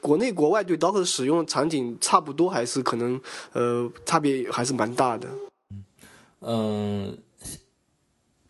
[0.00, 3.20] 国内国外对 Docker 的使用场景差不多，还是可能
[3.52, 5.28] 呃差别还是蛮大的。
[6.42, 7.16] 嗯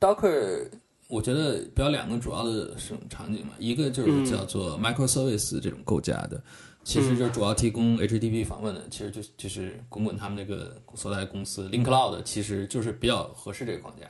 [0.00, 0.68] ，Docker
[1.10, 6.40] 我觉得比较两个主要的使用场景嘛，一个就是叫做 microservice 这种构架的。
[6.82, 14.06] 其实就主要提供 HTTP 访问的，其实就就是滚滚他们那个所在公司 Link Cloud，其实就是比较合适这个框架，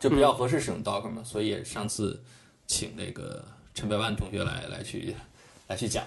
[0.00, 1.22] 就比较合适使用 Docker 嘛。
[1.22, 2.18] 所以上次
[2.66, 5.14] 请那个陈百万同学来来去
[5.68, 6.04] 来去讲，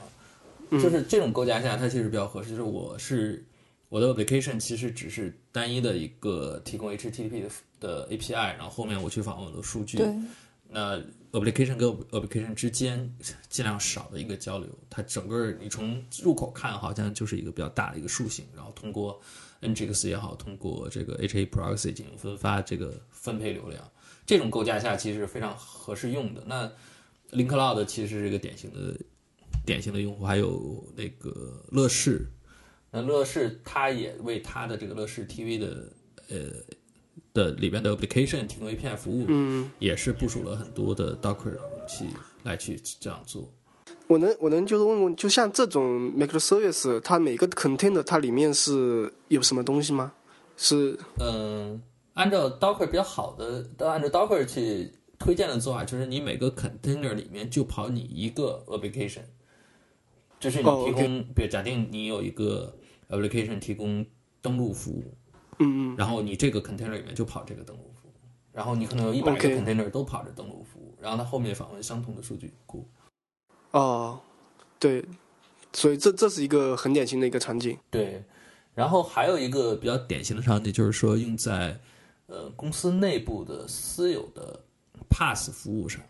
[0.72, 2.50] 就是这种构架下，它其实比较合适。
[2.50, 3.46] 就是我是
[3.90, 7.50] 我的 application 其实只是单一的一个提供 HTTP 的
[7.80, 10.00] 的 API，然后后面我去访问我的数据。
[10.72, 10.96] 那
[11.32, 13.12] application 跟 application 之间
[13.50, 19.20] 尽量少的一个交流，它整个你从入口看好像就是一个比较大的一个树形，然后通过
[19.62, 23.92] Nginx 也好，通过这个 HA proxy 进行分发这个分配流量，
[24.28, 26.44] 这种构架下其实非常合适用的。
[26.46, 26.72] 那
[27.32, 28.96] Link Cloud 其实是一个典型的
[29.66, 32.28] 典型的用户，还有那个乐视，
[32.92, 35.92] 那乐视它也为它的这个乐视 TV 的
[36.30, 36.38] 呃。
[37.32, 41.54] 的里边的 application 提供 API 服务，嗯，也是部署了很多的 Docker
[41.88, 42.06] 去
[42.44, 43.48] 来去这样做。
[44.08, 50.12] 我能我能就是问问，就像这种 microservice，它每个 container 它里面是有什么东西吗？
[50.58, 51.80] 是嗯，
[52.16, 59.22] 按照 Docker 比较好的，按照 Docker 去推荐的做法，就是你每个 container 里面就跑你一个 application，
[60.40, 62.76] 就是你提供，比如假定你有一个
[63.10, 64.06] application 提供
[64.42, 65.04] 登录服务。
[65.62, 68.14] 嗯嗯，然后你这个 container 里面就跑这个登录服务，
[68.54, 72.88] 然后你可能有一百个 container 都跑着登录服务，然后它后面访问相同的数据库。
[73.72, 74.22] 哦，
[74.80, 75.04] 对，
[75.74, 77.78] 所以这这是一个很典型的一个场景。
[77.92, 78.24] 对，
[78.74, 81.78] 然后还有一个比较典型的场景就是说用在
[82.28, 84.62] 呃公司内部的私有的
[85.10, 86.02] pass 服务上，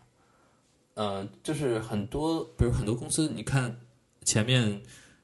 [0.94, 3.80] 呃，就是很多比如很多公司，你看
[4.24, 4.80] 前面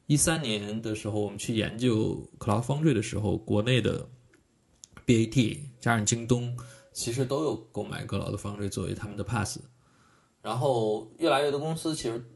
[0.07, 4.09] 一三年的时候我们去研究 Cloud Foundry 的时候，国内的。
[5.07, 6.57] BAT 加上京东，
[6.92, 9.61] 其实都有购买格劳的方式作为他们的 pass，
[10.42, 12.29] 然后越来越多公司其实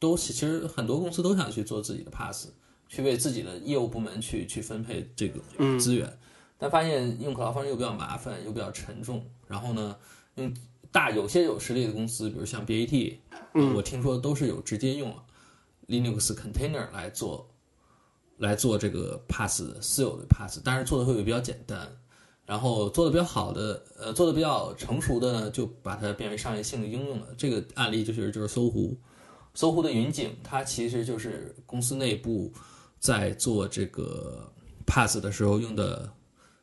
[0.00, 2.48] 都其实很多公司都想去做自己的 pass，
[2.88, 5.40] 去为自己的业务部门去去分配这个
[5.78, 6.18] 资源，
[6.58, 9.96] 但发现用 Cloud 方式又比较麻烦又比较沉重，然后呢，
[10.34, 10.52] 用
[10.90, 13.18] 大有些有实力的公司，比如像 BAT，
[13.76, 15.14] 我听说都是有直接用
[15.88, 17.48] Linux container 来做
[18.36, 21.88] 来做这个 pass 私有的 pass，但是做的会比较简单。
[22.46, 27.26] 然后做的比较好的，呃，做的比较成熟的呢，就把它变为商业性的应用了。
[27.36, 28.98] 这个案例就是就是搜狐，
[29.52, 32.50] 搜狐的云景，它其实就是公司内部
[32.98, 34.50] 在做这个
[34.86, 36.10] pass 的时候用的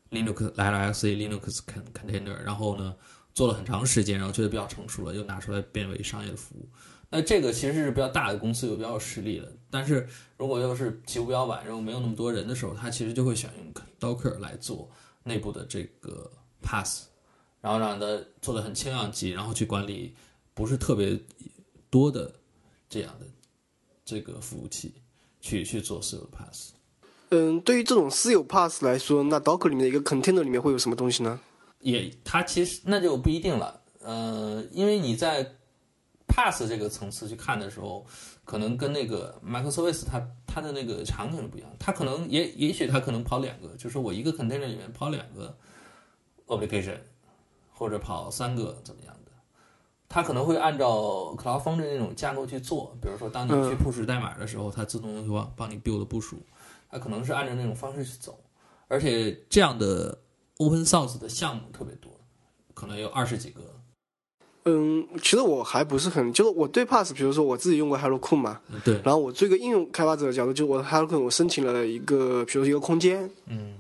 [0.10, 1.60] Linux LLC Linux
[1.94, 2.96] container，然后呢
[3.36, 6.68] 做了很长时间，然后觉得比较成熟了，又拿出来变为商业的服务。
[7.16, 9.52] 那这个其实是比较大的公司，有比较有实力的。
[9.72, 14.90] 但是如果要是起步比较晚，然后没有那么多人的时候，他其实就会选用 Docker 来做。
[15.28, 17.06] 内部的这个 pass，
[17.60, 18.06] 然后让它
[18.44, 20.16] 做的很轻量级，然后去管理
[20.54, 21.20] 不是特别
[21.90, 22.32] 多的
[22.88, 23.26] 这样的
[24.06, 24.94] 这个服务器，
[25.42, 26.74] 去去做私有 pass。
[27.30, 31.40] 嗯，对于这种私有 pass 来说，那 Docker 里面的一个 container 里面会有什么东西呢？
[31.80, 33.82] 也，它其实那就不一定了。
[34.02, 35.56] 呃，因为你在
[36.28, 38.06] pass 这个层次去看的时候。
[38.46, 45.58] 可能跟那个 microservice 它它的那个场景是不一样，它可能也也许它可能跑两个，就是我一个 container 里面跑两个
[46.46, 47.00] application，
[47.74, 49.32] 或者跑三个怎么样的，
[50.08, 56.38] 它可能会按照 Cloud Foundry 那种架构去做，比如说当你去 push 代码的时候，它自动会帮帮你 build 部署，
[56.92, 58.40] 它可能是按照那种方式去走，
[58.88, 60.16] 而且这样的
[60.58, 62.12] open source 的项目特别多，
[62.76, 63.62] 可能有二十几个。
[64.68, 73.76] 嗯，其实我还不是很，就是我对 Pass，比如说我自己用过 Hello 库嘛，对，然后我做一个应用开发者的角度，就是我 Hello 库我申请了一个，比如说一个空间，嗯，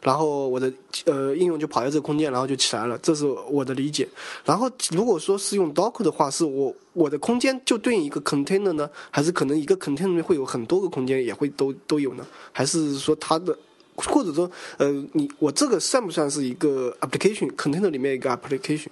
[0.00, 0.72] 然后我的
[1.06, 4.08] 呃应用就跑在这个空间，然后就起来了，这是我的理解。
[4.44, 12.24] 然后如果说是用 Docker 的话，是我我的空间就对应一个 container 呢，还是可能一个 container 里面会有很多个空间也会都都有呢？
[12.52, 13.58] 还是说它的，
[13.96, 18.86] 或者说呃你我这个算不算是一个 application container 里面一个 application？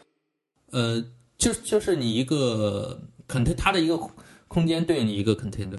[0.72, 1.04] 呃。
[1.38, 3.98] 就就是你一个 container，它的一个
[4.48, 5.76] 空间对应你一个 container。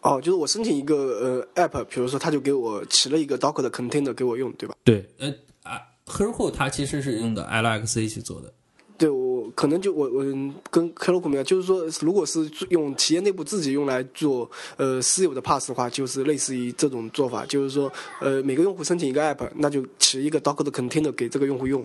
[0.00, 4.74] 哦，就是我申请一个呃 app，比如说他就给我起了一个 Docker 的 container 给我用，对吧？
[4.84, 8.52] 对，呃啊，Heroku 它其实是用的 LXC 去做的。
[8.98, 10.22] 对，我可能就我我
[10.70, 21.84] 跟 Heroku 一样，就是说，如果是用企业内部自己用来做呃私有的 pass 的话，就是类似于这种做法，就是说呃每个用户申请一个 app，那就起一个 Docker 的 container 给这个用户用。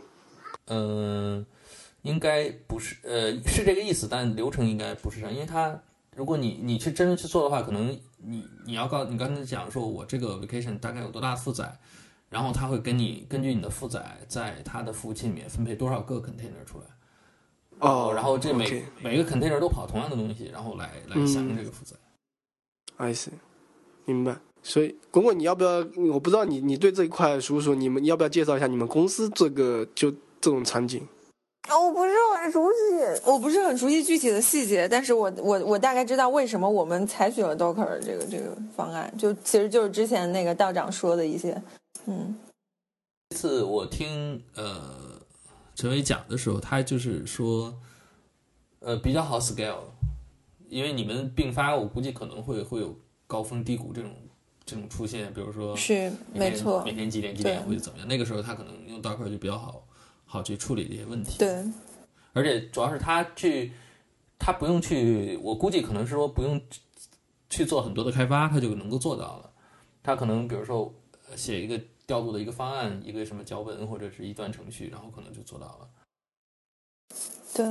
[0.67, 1.45] 嗯，
[2.01, 5.79] 应该不是，呃，是这个意思，但流程应该不是这样，因为它
[6.15, 11.77] 如果你你去真正去做的话，可能你你要告你刚才讲说我这个 vacation 大概有多大负载，
[12.29, 16.85] 然后他会跟你根据你的负载，在他的服务器里面分配多少个 container 出来。
[17.79, 21.95] 哦，然后这每每个 container 都跑同样的东西，然后来来响应这个负载。
[22.97, 23.29] I see，
[24.05, 24.37] 明白。
[24.61, 25.77] 所以，滚滚，你要不要？
[26.11, 27.73] 我不知道你你对这一块熟不熟？
[27.73, 31.07] 你们你要不要介绍一下你们公司这个就这种场景？
[31.67, 41.61] 哦，我不是很熟悉，我不是很熟悉具体的细节，但是我我我大概知道为什么我们采取了 Docker 这个这个方案，就其实就是之前那个道长说的一些，
[42.05, 42.35] 嗯
[43.29, 45.21] 这次我听呃
[45.75, 47.75] 陈伟讲的时候，他就是说，
[48.79, 49.83] 呃比较好 scale，
[50.69, 54.11] 因为你们并发，我估计可能会会有高峰低谷这种
[54.65, 58.07] 这种出现，比如说是没错每，天几点几点会怎么样？
[58.07, 59.85] 那个时候他可能用 Docker 就比较好
[60.31, 61.39] 好去处理这些问题。
[61.39, 61.65] 对，
[62.33, 63.71] 而且主要是他去，
[64.37, 66.61] 他不用去，我估计可能是说不用
[67.49, 69.49] 去做很多的开发，他就能够做到了。
[70.03, 70.93] 他可能比如说
[71.29, 75.89] 呃写一个调度的一个方案，一个什么脚本或者是一段程序，然后可能就做到了。
[77.55, 77.65] 对，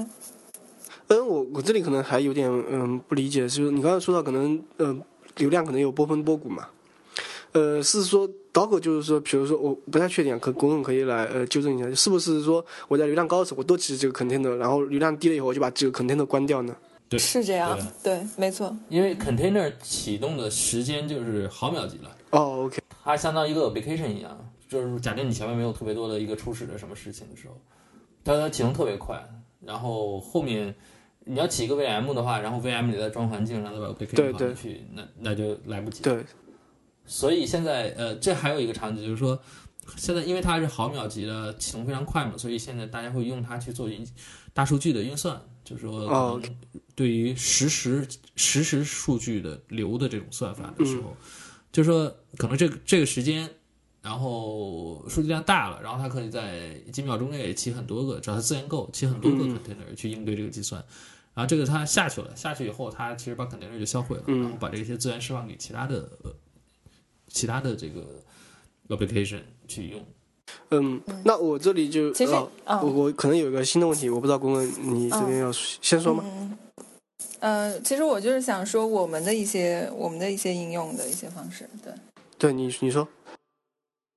[1.07, 5.01] 嗯，我我这里可能还有点嗯不理解，就是你刚才说到可能呃
[5.37, 6.69] 流量可能有波峰波谷嘛，
[7.53, 16.75] 呃是说 Docker 就是说，比如说我不太确定啊，可滚滚可以来呃纠正一下，是不是说我在流量高的时候我多起这个 container，然后流量低了以后我就把这个 container 关掉呢？
[17.09, 27.59] 对是这样对，对，没错，因为 container 启动的时间就是毫秒级了，哦，OK，它相当于一个 application 一样，就是假定你前面没有特别多的一个初始的什么事情的时候，
[28.23, 29.27] 它它启动特别快，
[29.65, 30.75] 然后后面
[31.25, 36.03] 你要起一个 VM 的话，然后 VM 里再装环境，然后再把对放进去，那那就来不及。
[36.03, 36.23] 对，
[37.09, 39.41] 所以现在呃，这还有一个场景就是说，
[39.97, 44.07] 现在因为它是毫秒级的启动非常快嘛，所以现在大家会用它去做云
[44.53, 46.41] 大数据的运算，就是说
[46.95, 51.17] 对于实时实时数据的流的这种算法的时候，
[51.73, 53.51] 就是说可能这个这个时间。
[54.01, 60.83] 然后数据量大了，然后它可以在几秒钟内起很多个，只要它资源够，起很多个 container 去应对这个计算。
[61.35, 66.33] 然后这个它下去了，下去以后，它其实把 container 就销毁了，然后把这些资源释放给其他的呃
[67.29, 68.05] 其他的这个
[68.89, 70.05] application 去用。
[70.71, 76.25] 嗯，那我这里就其实哦嗯我我可能有一个新的问题，我不知道公公你这边要先说吗？
[77.41, 81.93] 呃，其实我就是想说我们的一些我们的一些应用的一些方式，对。
[82.39, 83.07] 对你你说，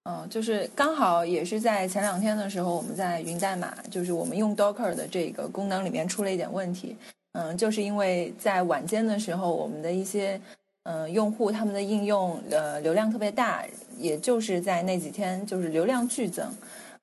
[0.04, 6.95] 嗯，就是刚好也是在前两天的时候，我们在云代码，就是我们用 Docker 的这个功能里面出了一点问题。
[7.34, 10.41] 嗯，就是因为在晚间的时候，我们的一些嗯、
[10.84, 13.63] 呃用户他们的应用呃流量特别大，
[13.98, 16.46] 也就是在那几天就是流量剧增。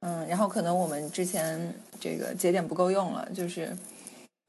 [0.00, 3.76] 嗯，然后可能我们之前这个节点不够用了，就是。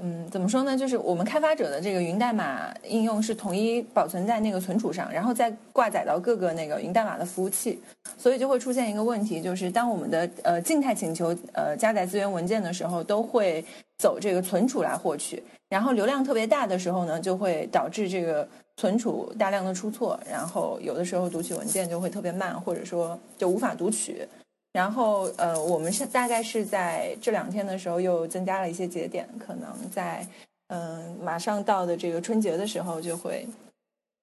[0.01, 0.77] 嗯，怎么说呢？
[0.77, 7.77] 就是我们开发者的这个云代码应用是统一保存在那个存储上，然后再挂载到各个那个云代码的服务器，
[8.17, 13.61] 所以就会出现一个问题，就是当我们的呃静态请求呃加载资源文件的时候，都会
[13.97, 18.47] 走这个存储来获取，然后流量特别大的时候呢，就会导致这个
[18.79, 24.25] 存储大量的出错，然后有的时候读取文件就会特别慢，或者说就无法读取。
[24.71, 30.25] 然后，呃，我们是大概是在这两天的时候又增加了一些节点，可能在
[30.67, 33.45] 嗯、马上到的这个春节的时候就会，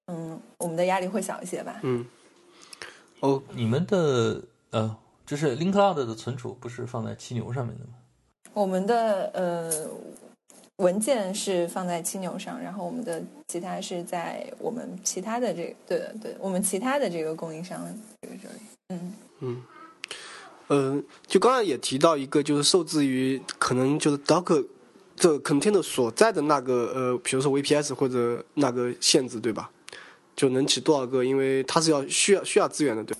[0.07, 1.79] 嗯，我们的压力会小一些吧。
[1.83, 2.03] 嗯，
[3.19, 4.41] 哦，你们的
[4.71, 7.91] 呃，就是 Link Cloud 的存储不是放在七牛上面的吗？
[8.53, 9.71] 我们的呃
[10.77, 17.81] 文件是放在青牛上，然后我们的其他是在我们其他的这对的对，我们其他的这个供应商
[18.21, 19.05] 这个这里，
[19.39, 19.63] 嗯
[20.69, 24.65] 嗯，就刚才也提到一个，就是受制于可能就是 Docker
[25.15, 29.71] 这个 container 所在的那个呃，比如说 VPS 或者那个限制，对吧？
[30.35, 31.23] 就能起多少个？
[31.23, 33.17] 因为它是要需要需要资源的，对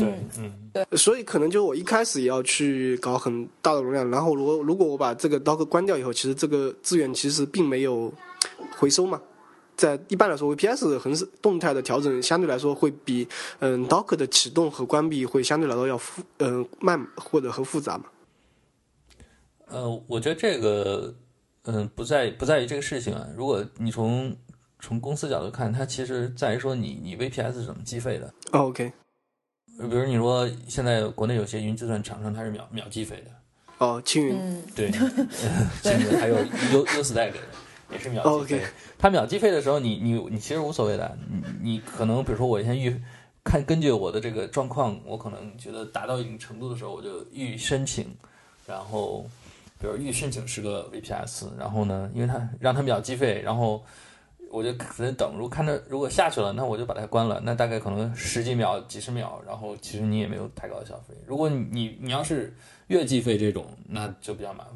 [0.00, 0.06] 吧。
[0.38, 8.12] 嗯，嗯，所以可能就我一开始也要去搞很大的容量，然后如果如果我把这个 Docker 关掉以后，其实这个资源其实并没有
[8.76, 9.20] 回收嘛。
[9.74, 13.26] 在一般来说，VPS 横式动态的调整相对来说会比
[13.58, 18.04] 嗯 Docker 的启动和关闭会相对来说要复嗯慢或者和复杂嘛。
[19.66, 21.12] 呃，我觉得这个
[21.64, 23.26] 嗯不在不在于这个事情啊。
[23.34, 24.36] 如果你从
[24.78, 28.26] 从公司角度看，它其实在于说你你 VPS 是怎么计费的。
[28.52, 28.92] 哦 OK，
[29.88, 33.30] 比如你说现在国内有些云计算厂商它是秒秒计费的，
[33.78, 34.90] 哦，青云，嗯，对，
[35.82, 37.32] 青云还有 U U Stack
[37.90, 38.62] 也是秒计费。
[38.98, 43.00] 它秒计费的时候，你你你其实无所谓的，你你可能比如说我先预
[43.44, 48.06] 看根据我的这个状况，我可能觉得达到一定程度的时候，我就预申请，
[48.66, 49.28] 然后
[49.80, 53.84] 比如预申请十个 VPS，然后呢，因为它让它秒计费，然后
[54.52, 61.14] 我就可能等，如果看它如果下去了，那我就把它关了，那大概可能十几秒、几十秒，然后其实你也没有太高的消费。
[61.26, 62.54] 如果你你你要是
[62.88, 64.74] 月计费这种，那就比较麻烦。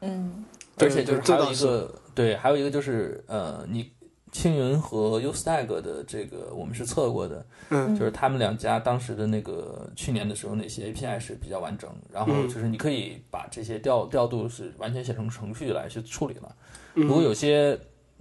[0.00, 0.44] 嗯，
[0.78, 3.88] 而且就是还有一个对，还有一个就是呃，你
[4.32, 16.56] 青云和 Ustag 的这个我们是测过的，嗯就是他们两家当时的那个去年的时候那些 API 是比较完整，然后嗯就是你可以把这些调调度是完全写成程序来去处理了。
[16.96, 17.78] 嗯如果有些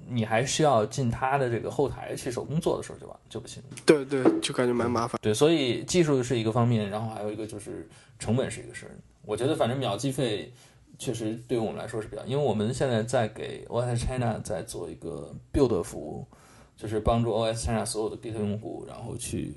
[0.09, 3.61] 你还需要进他的这个后台去手工做的时候就完就不行。
[3.85, 5.19] 对对，就感觉蛮麻烦。
[5.21, 7.87] 对，所以技术是一个方面，然后还有一个就是
[8.19, 8.91] 成本是一个事儿。
[9.25, 10.51] 我觉得反正秒计费
[10.99, 16.27] 确实对于我们来说是比较，因为我们现在在给 OS China 在做一个 build 服务，
[16.75, 19.55] 就是帮助 OS China 所有的 Git 用户，然后去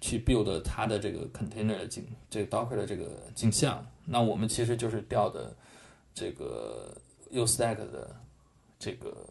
[0.00, 3.84] 去 build 它的这个 container 的镜，这个 Docker 的这个镜像。
[4.04, 5.56] 那我们其实就是调的
[6.14, 6.94] 这个
[7.32, 8.14] Ustack 的
[8.78, 9.26] 这个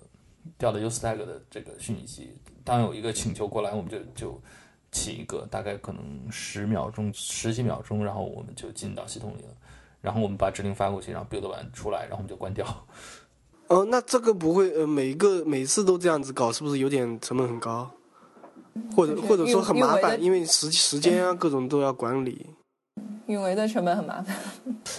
[0.57, 2.37] 调的 Ustack 的这个虚拟机。
[2.63, 4.41] 当有一个请求过来，我们就就
[4.91, 9.49] 起一个，大概可能十秒钟、十几秒钟，然后我们就进到系统里了。
[10.01, 12.65] 然后我们把指令发过去，然后 build 完出来，然后我们就关掉。
[13.67, 17.89] 哦，那这个不会呃，每一个每次都这样子搞，是不是有点成本很高？
[18.95, 22.47] 或者或者说很麻烦，因为时时间啊各种都要管理。
[23.27, 24.35] 运维的成本很麻烦。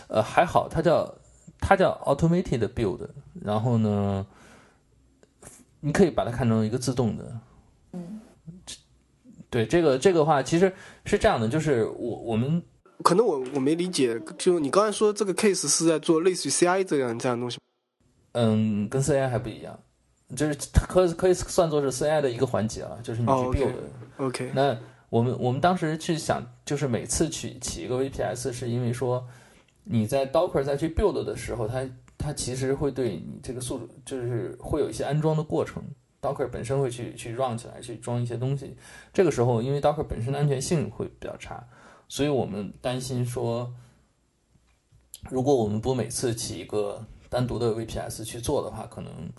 [0.09, 1.15] 呃，还好，它叫
[1.59, 3.09] 它叫 automated build，
[3.43, 4.27] 然后呢，
[5.83, 7.39] 你可以把它看成一个自动的。
[7.93, 8.21] 嗯，
[9.51, 10.73] 对这个这个话，其实
[11.05, 12.63] 是这样的，就是我我们
[13.03, 17.59] 可能我我没理解，就你刚才说这个 case 是在做类似于 CI 这样这样的东西。
[18.33, 19.79] 嗯跟 CI 还不一样，
[20.35, 24.27] 就是它可可以算作是 CI 的一个环节了，就是你去哦，OK build。
[24.27, 24.79] OK，那
[25.11, 29.23] 我们我们当时去想，就是每次去起一个 VPS，是因为说
[29.85, 31.87] 你在 Docker 再去 build 的时候，它
[32.23, 35.83] 它其实会对你这个速度，就是会有一些安装的过程。
[36.21, 38.77] Docker 本身会去去 run 起来，去装一些东西。
[39.13, 41.67] 这个时候，因为 Docker 本身的安全性会比较差，
[42.07, 43.75] 所以我们担心说，
[45.31, 49.33] 如果我们不每次起一个单独的 VPS 去做的话，可能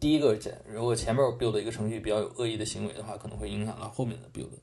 [0.00, 4.58] 第一个如果前面 build 一个程序比较有恶意的行为的话，可能会影响到后面的 build。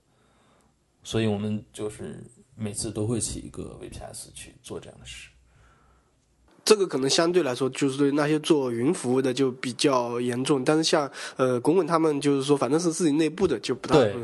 [1.04, 2.22] 所以我们就是
[2.54, 5.30] 每次都会起一个 VPS 去做这样的事。
[6.68, 14.20] 这个可能相对来说就是对那些做云服务的就比较严重，但是像呃滚滚他们就是说反正是自己内部的就不大对会。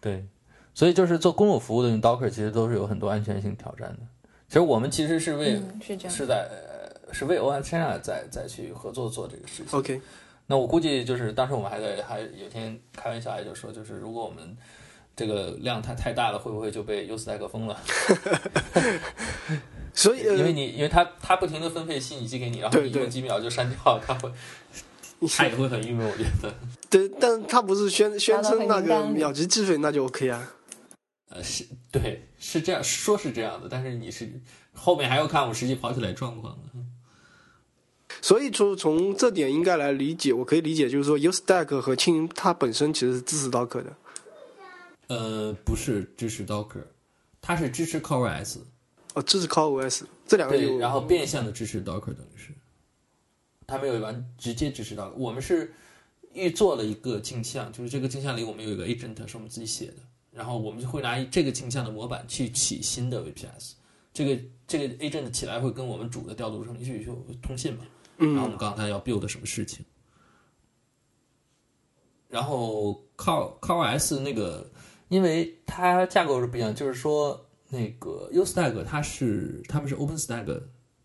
[0.00, 0.24] 对，
[0.72, 3.98] 所以就是做公有服务的用 Docker 其实都是有很多安全性挑战的。
[4.48, 6.16] 其实我们其实是为、嗯，是这样。
[6.16, 9.78] 是在呃是为 OS China 再再去合作做这个事情。
[9.78, 10.00] OK，
[10.46, 14.56] 那我估计就是当时我们还在还有天开玩笑，也就说就是如果我们
[15.14, 17.78] 这个量太太大了，会不会就被 U Stack 封了？
[19.94, 24.30] 所以呃，因为你因为它它不停的分配虚拟机给你，然后你用几秒就删掉，它会
[25.28, 26.52] 它也会很郁闷，我觉得。
[26.90, 30.52] 对，但他不是宣宣称那个秒级计费，那就 OK 啊。
[31.30, 34.30] 呃，是对，是这样，说是这样的，但是你是
[34.72, 36.60] 后面还要看我实际跑起来状况的。
[38.20, 43.96] 所以说从这点应该来理解，我可以理解，就是说 Ustack 和青云它本身其实是支持 Docker 的。
[45.08, 46.84] 呃，不是支持 Docker，
[47.40, 48.58] 它是支持 CoreOS，
[49.14, 52.52] 哦，支持 CoreOS 这两个对，然后变相的支持 Docker，等于是，
[53.66, 55.12] 它没有完直接支持 Docker。
[55.16, 55.72] 我们是
[56.32, 60.02] 预做了一个镜像，就是这个镜像里我们有一个 agent 是我们自己写的，
[60.32, 63.72] 然后我们就会拿这个镜像的模板去起新的 VPS。
[64.12, 67.84] 这个这个 agent 起来会跟我们主的调度程序就通信嘛，
[68.16, 69.84] 然后我嗯们告诉他要 build 什么事情。
[72.28, 74.68] 然后 Core CoreOS 那个，
[75.08, 80.44] 因为它架构是不一样，就是说那个 Ustack 它是他们是 OpenStack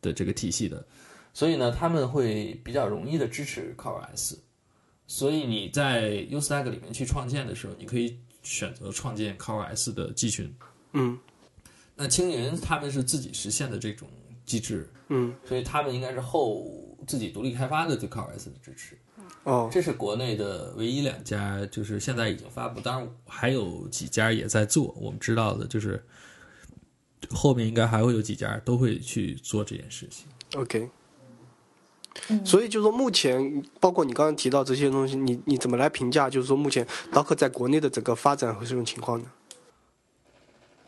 [0.01, 0.86] 的这个体系的，
[1.34, 4.38] 所以呢他们会比较容易的支持 CoreOS。
[5.07, 10.55] 所以你在 Ustack 里面去创建的时候，你可以选择创建 CoreOS 的集群。
[10.93, 11.17] 嗯
[11.95, 14.07] 那青云他们是自己实现的这种
[14.45, 18.97] 机制，嗯所以他们应该是后自己独立开发的对 CoreOS 的支持。
[19.43, 24.93] 哦这是国内的唯一两家，就是现在已经发布，当然还有几家也在做。
[24.99, 26.03] 我们知道的就是
[27.30, 30.28] 后面应该还会有几家都会去做这件事情。
[30.55, 30.89] OK。
[32.28, 36.30] 嗯所以就是说，目前包括你刚刚提到这些东西，你你怎么来评价？
[36.30, 39.32] 就是说，目前 Docker 在国内的整个发展和这种情况呢？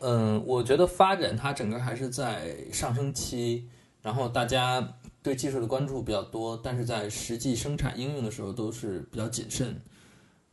[0.00, 3.66] 嗯，我觉得发展它整个还是在上升期，
[4.02, 4.86] 然后大家
[5.22, 9.80] 对技术的关注比较多，但是在实际生产应用的时候都是比较谨慎。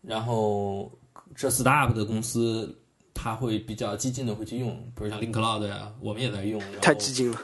[0.02, 0.90] 然后
[1.36, 2.79] 这 startup 的公司，
[3.22, 6.62] 他会比较激进的会去用，比如像 Link Cloud 呀，我们也在用。
[6.82, 7.38] 太激进了。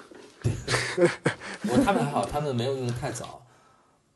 [1.67, 3.45] 我他们还好，他们没有用的太早。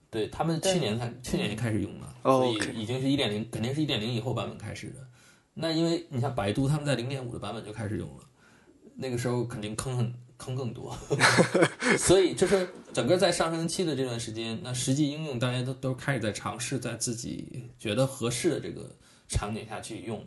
[0.10, 5.06] 对他们去年才去年就开始用了，所以已经是一点零，肯定是一点零以后版本开始的。
[5.54, 8.24] 那因为你像百度，他们在零点五的版本就开始用了，
[8.96, 10.96] 那个时候肯定坑很坑更多，
[12.00, 18.96] 所以就是整个在上升期的这段时间，那实际应用大家都都开始在尝试，在自己觉得合适的这个
[19.28, 20.26] 场景下去用，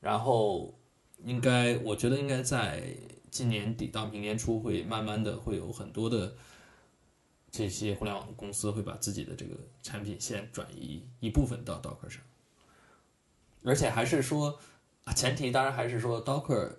[0.00, 0.78] 然后
[1.24, 2.82] 应该我觉得应该在
[3.30, 6.34] 今年底到明年初会慢慢的会有很多的
[7.50, 12.22] 这些互联网公司会把自己的这个产品线转移一部分到 Docker 上。
[13.64, 14.58] 而且还是说，
[15.14, 16.70] 前提当然还是说，Docker，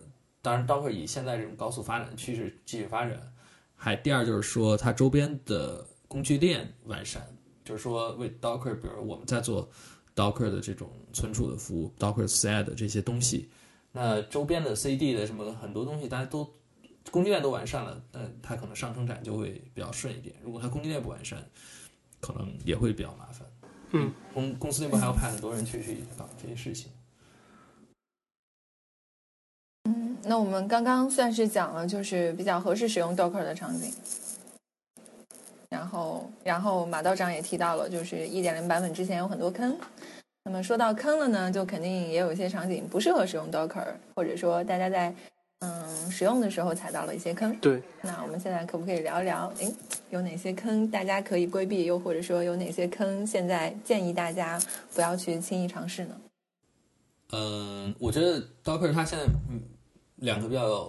[0.41, 3.34] 当然 Docker 以现在这种高速发展的趋势继续发展。
[3.76, 7.28] 还第二就是说，它周边的工具链完善，
[7.65, 9.70] 就是说为 Docker，比如我们在做
[10.18, 13.47] Docker 的这种存储的服务，Docker CI 的这些东西，
[13.91, 16.51] 那周边的 CD 的什么很多东西，大家都
[17.11, 20.36] 供应链都完善了，那它可能上生产就会比较顺一点。
[20.43, 21.38] 如果它供应链不完善，
[22.20, 23.47] 可能也会比较麻烦。
[23.91, 26.91] 嗯，公公司内部还要派很多人去去搞这些事情。
[29.84, 33.93] 嗯，那我们刚刚算是讲了，就是比较合适使用 Docker 的场景。
[35.70, 39.78] 然后，然后马道长也提到了，就是一点零版本之前有很多坑。
[40.43, 45.13] 那么说到坑了呢，就肯定也有一些场景不适合使用 Docker，或者说大家在。
[45.59, 47.51] 嗯，使用的时候踩到了一些坑。
[47.57, 49.51] 对，那我们现在可不可以聊一聊？
[49.57, 49.74] 诶，
[50.11, 51.86] 有哪些坑大家可以规避？
[51.86, 54.61] 又或者说有哪些坑现在建议大家
[54.93, 56.15] 不要去轻易尝试呢？
[57.32, 59.26] 嗯，我觉得 Docker 它现在
[60.18, 60.88] 两个比较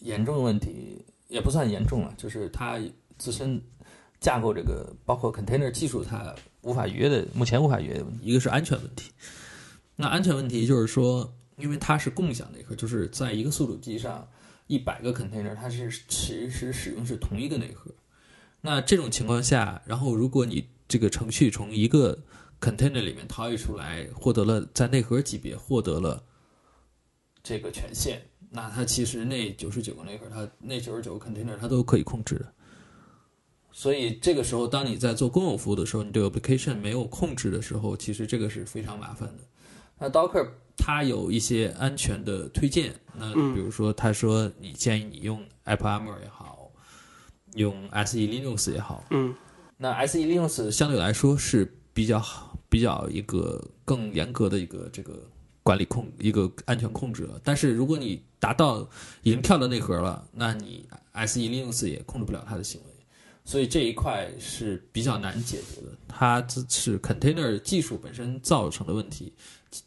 [0.00, 2.80] 严重的问题，也不算严重了，就是它
[3.16, 3.62] 自身
[4.26, 9.12] 架构这个包括 container 技术它无法逾越的，目前无法逾越的问题，一个是安全问题。
[9.94, 11.32] 那安全问题就是说。
[11.58, 14.28] 因为它是共享内核，就是在一个宿主机上，
[14.66, 17.90] 一百个 container，它是其实使用是同一个内核。
[18.60, 22.18] 那这种情况下，然后如果你这个程序从一个
[22.60, 26.22] container 里面逃逸出来，获得了在内核级别获得了
[27.42, 28.20] 这个权限，
[28.50, 32.52] 那它其实那九十九个内核，它那九十九个 container 它都可以控制的。
[33.78, 39.44] 所以这个时候，当你在做公有服务的时候，你对 application 没有控制的时候，其实这个是非常麻烦的。
[39.98, 40.48] 那 Docker
[40.78, 46.70] 它有一些安全的推荐，那比如说他说你建议你用 AppArmor 也好，
[47.52, 49.34] 用 SE Linux 也好，嗯，
[49.76, 55.20] 那 SE Linux 相对来说是比较好、比较一个更严格的一个这个
[55.62, 57.38] 管理控一个安全控制了。
[57.44, 58.88] 但是如果你达到
[59.22, 60.88] 已经跳到内核了，那你
[61.26, 62.86] SE Linux 也控制不了它的行为，
[63.46, 65.96] 所以这一块是比较难解决的。
[66.08, 69.32] 它这是 container 技术本身造成的问题。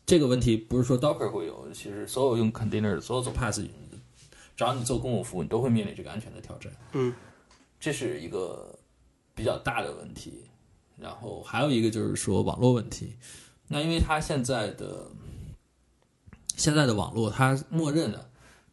[0.05, 3.59] 这个问题不是说 Docker 会有，其实所有用 container、所有做 Pass，
[4.55, 6.71] 只要你做公共服务，你都会面临这个安全的挑战。
[6.93, 7.13] 嗯，
[7.79, 8.79] 这是一个
[9.35, 10.45] 比较大的问题。
[10.97, 13.15] 然后还有一个就是说网络问题。
[13.67, 15.07] 那因为它现在的
[16.55, 18.28] 现在的网络，它默认的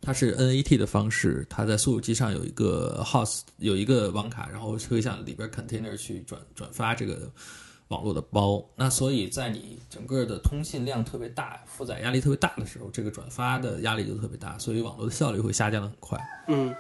[0.06, 7.28] 它是 NAT 的方式，它在宿主机上有一个 host，有一个网卡，然后会向里边 container 去转转发这个。
[7.88, 16.18] 网络的包，那所以在你整个的通信量特别大、负载压力特别大的时候，这个转发的压力就特别大，所以网络的效率会下降的很快。
[16.48, 16.74] 嗯，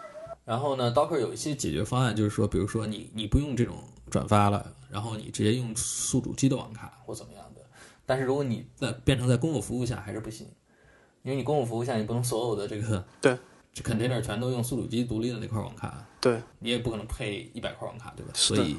[0.44, 3.76] 然后呢，Docker 有一些解决方案，就是说，比如说你你不用这种
[4.10, 7.60] 转发了，然后你直接用宿主机的网卡或怎么样的。
[8.04, 10.44] 但是如果你在变成在公有服务下还是不行，
[11.26, 13.36] 因为你公共服务下你不能所有的这个 对
[13.74, 18.32] 这 container 全都用宿主机独立的那块网卡，对你也不可能配一百块网卡，对吧？
[18.34, 18.76] 所以。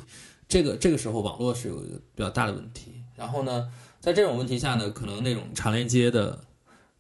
[0.49, 3.69] 这个这个时候网络是有一个比较大的问题，然后呢，
[3.99, 6.41] 在这种问题下呢，可能那种长连接的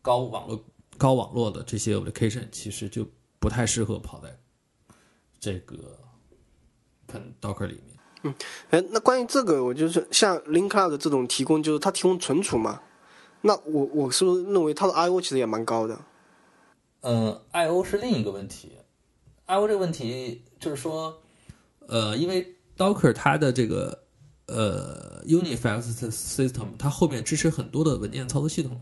[0.01, 0.61] 高网络
[0.97, 3.07] 高网络的这些 application 其实就
[3.39, 4.37] 不太适合跑在
[5.39, 5.97] 这个
[7.39, 7.97] Docker 里面。
[8.23, 8.35] 嗯，
[8.71, 12.81] 哎，那关于这个，我就是像 Link Cloud 这种提供，就是它提供存储嘛，
[13.41, 15.99] 那我我是不是认为它的 I/O 其实也蛮高的？
[17.01, 18.73] 嗯，I/O 是另一个问题
[19.45, 21.21] ，I/O 这个问题就是说，
[21.87, 24.03] 呃，因为 Docker 它的这个
[24.47, 28.81] 呃 unifys system 它后面支持很多的文件操作系统，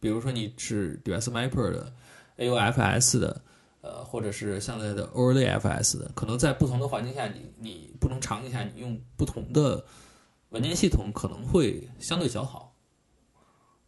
[0.00, 1.92] 比如说你是 Device Mapper 的
[2.38, 3.40] AUFS 的，
[3.80, 9.84] 呃，或者是现在的 OrlyFS 的，可能在不同的环境下，你你不同场景下，你用不同的
[10.50, 12.71] 文件系统可能会相对较好。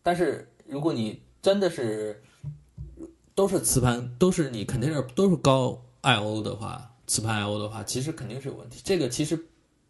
[0.04, 2.22] 但是如果你真的是
[3.34, 8.80] 都是磁盘，都是你 container 都是高 I/O 的话，磁盘 I/O 的话，其实肯定是有问题。
[8.84, 9.46] 这个其实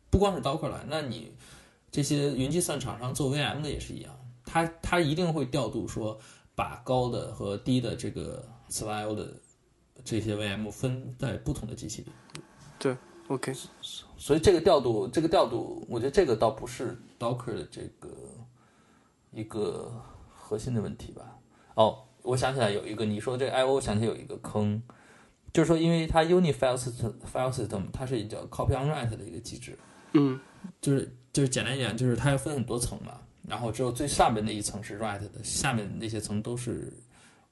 [0.08, 1.34] 不光是 Docker 了，那你
[1.90, 6.18] 这些云计算厂商做 VM 的也是一样，它它一定会调度说
[6.54, 9.34] 把高的和低的这个磁盘 I/O 的
[10.04, 12.12] 这些 VM 分在不同的机器里。
[12.78, 12.96] 对
[13.28, 13.52] ，OK，
[14.16, 18.08] 所以这个调度，这个调度，我觉得这个倒不是 Docker 的这个
[19.34, 19.92] 一个
[20.32, 21.38] 核心的问题吧。
[21.74, 24.82] 哦，我想起来有一个，你说这个 I/O，想起有一个坑，
[25.52, 29.78] 就是说，因为它 Unit File System File System 它是叫 Copy on Write 的一个机制，
[30.12, 30.40] 嗯，
[30.80, 36.92] 就是就是简单一点，就是它要分很多层嘛，然后只有最上面那一层是 Write 的，下面那些层都是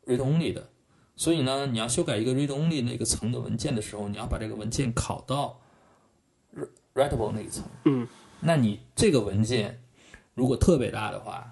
[0.06, 0.68] Read Only 的。
[1.14, 5.60] 所以呢，你要修改一个 Read Only 那个层的文件的时候，你要把这个文件拷到
[6.94, 7.64] Writable 那一层。
[7.84, 8.08] 嗯，
[8.40, 9.82] 那你这个文件
[10.34, 11.51] 如果特别大的话，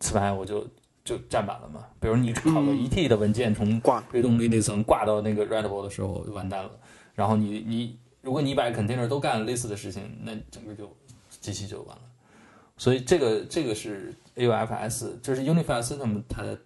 [0.00, 0.66] 磁盘我就
[1.04, 1.86] 就占满了嘛。
[2.00, 6.70] 比如你拷个一 T 的文件从挂 Read Only 那层挂到那个 Writable 的时候就完蛋了。
[7.14, 10.94] 然后你你如果你把 container 都干了类似的事情，那整个就
[11.40, 12.02] 机器就完了。
[12.76, 16.56] 所以这个这个是 AUFS，就是 Unified System 它的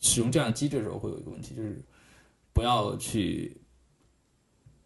[0.00, 1.80] 使用这样机制的时候会有一个问题，就是
[2.52, 3.56] 不要去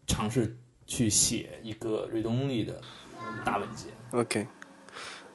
[0.05, 2.79] 尝试去写一个 read only 的
[3.43, 3.87] 大文件。
[4.11, 4.47] OK，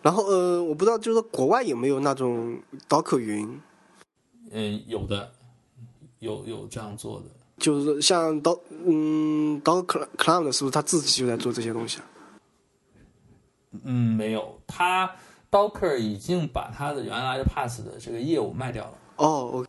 [0.02, 3.60] 然后呃，我不知道就是说国外有没有那种 Docker 云，
[4.50, 5.32] 嗯，有的，
[6.18, 7.26] 有有这样做的。
[7.58, 12.04] 就是说像 Docker Cloud 是不是他自己就在做这些东西啊？
[13.84, 15.14] 嗯，没有，他
[15.50, 18.98] Docker 已经把他的原来的 Pass 的这个业务卖掉了。
[19.16, 19.64] 哦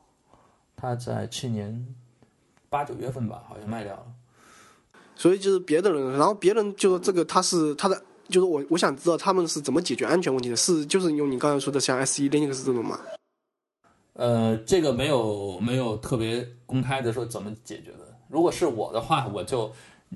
[0.76, 1.96] 它在去年
[2.70, 4.06] 八九月份吧，好像卖掉了。
[5.16, 13.00] 所以就是别的人，然后别人就说这个他是他的，就是我我想知道他们是怎么解决安全问题的，是就是用你刚才说的像 S E Linux 这种嘛？
[14.14, 18.18] 呃，这个没有没有特别公开的说怎么解决的。
[18.30, 19.72] 如果是我的话，我就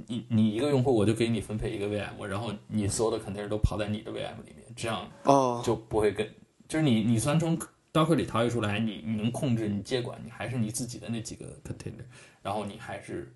[0.08, 6.28] 你你一个用户，我就给你分配一个 VM，然后你所有的 container 都跑在你的 VM 里面，这样哦，就不会跟
[6.68, 7.58] 就是你你虽然从
[7.91, 12.05] Docker 里逃逸出来，你你能控制你接管，你还是你自己的那几个 container，
[12.43, 13.34] 然后你还是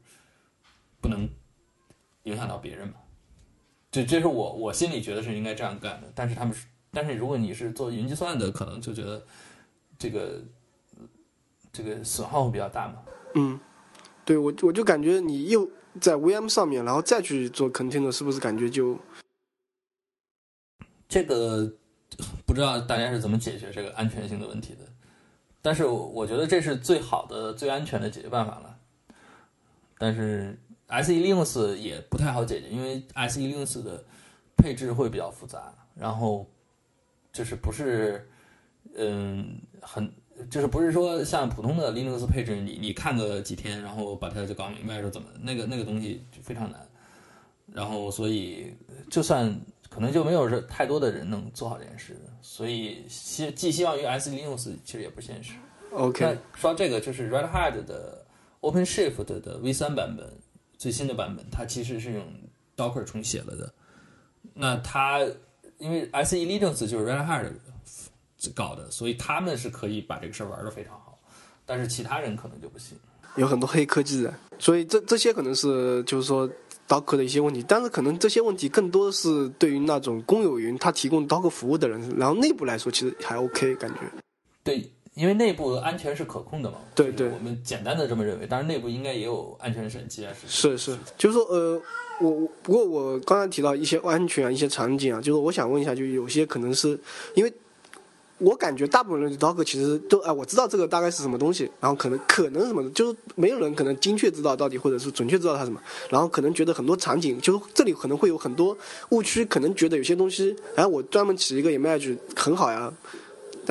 [1.02, 1.28] 不能
[2.24, 2.94] 影响到别人嘛。
[3.92, 9.22] 这这是我我心里觉得是应该这样干的，但是他们是，但是如果你是做云计算的，可能就觉得
[10.00, 10.42] 这个
[11.74, 13.04] 这个损耗会比较大嘛。
[13.36, 13.60] 嗯，
[14.24, 15.70] 对我我就感觉你又
[16.00, 18.98] 在 VM 上面，然后再去做 container，是不是感觉就
[21.10, 21.74] 这个
[22.46, 24.80] 不知道大家是怎么解决这个安全性的问题的，
[25.62, 28.78] 但是我觉得这是最好的、最安全的解决办法了。
[29.98, 30.58] 但是
[30.92, 34.04] SE Linux 也不太好解决，因为 SE Linux 的
[34.58, 36.46] 配置会比较复杂，然后
[37.32, 38.30] 就是不是
[38.96, 40.12] 嗯很
[40.50, 46.86] 就是不是说像普通的 Linux 配置，你你看个几天，然后把它就搞明白是怎么那个那个东西就非常难。
[47.74, 48.76] 然后所以
[49.10, 49.56] 就算
[49.90, 55.54] 可能就没有人太多的人能做好这件事，所以希寄希望于 SE Linux 其实也不现实。
[55.94, 56.26] OK？
[56.26, 58.26] 那说到这个，就是 Red Hat 的
[58.60, 60.28] OpenShift 的 V 3版本
[60.82, 62.26] 最新的版本，它其实是用
[62.76, 63.72] Docker 重写了的。
[64.56, 65.20] 那它
[65.78, 67.52] 因为 SE Linux 就是 Red Hat
[68.56, 71.20] 搞的，所以他们是可以把这个事儿玩的非常好，
[71.68, 72.98] 但是其他人可能就不行。
[73.36, 76.50] 有很多黑科技的，所以这这些可能是就是说
[76.88, 84.00] Docker 的一些问题，但是可能这些问题更多的是对于那种公有云它提供 Docker 服务的人，然后内部来说其实还 OK 感觉。
[84.64, 86.78] 对，因为内部安全是可控的嘛。
[86.96, 90.32] 对对我们简单的这么认为，当然内部应该也有安全审计啊。
[90.48, 91.82] 是是，就是说呃，
[92.20, 97.00] 我我不过我刚才提到一些安全啊，一些场景啊，就是我想问一下，就有些可能是
[97.36, 97.54] 因为。
[98.44, 108.76] 我感觉大部分人对 Docker 其实都啊，我知道这个大概是什么东西，然后可能可能什么，就是没有人可能精确知道到底，或者是准确知道它什么，然后可能觉得很多场景，就是这里可能会有很多
[109.10, 112.92] 误区，可能觉得有些东西，哎，我专门起一个 image 很好呀，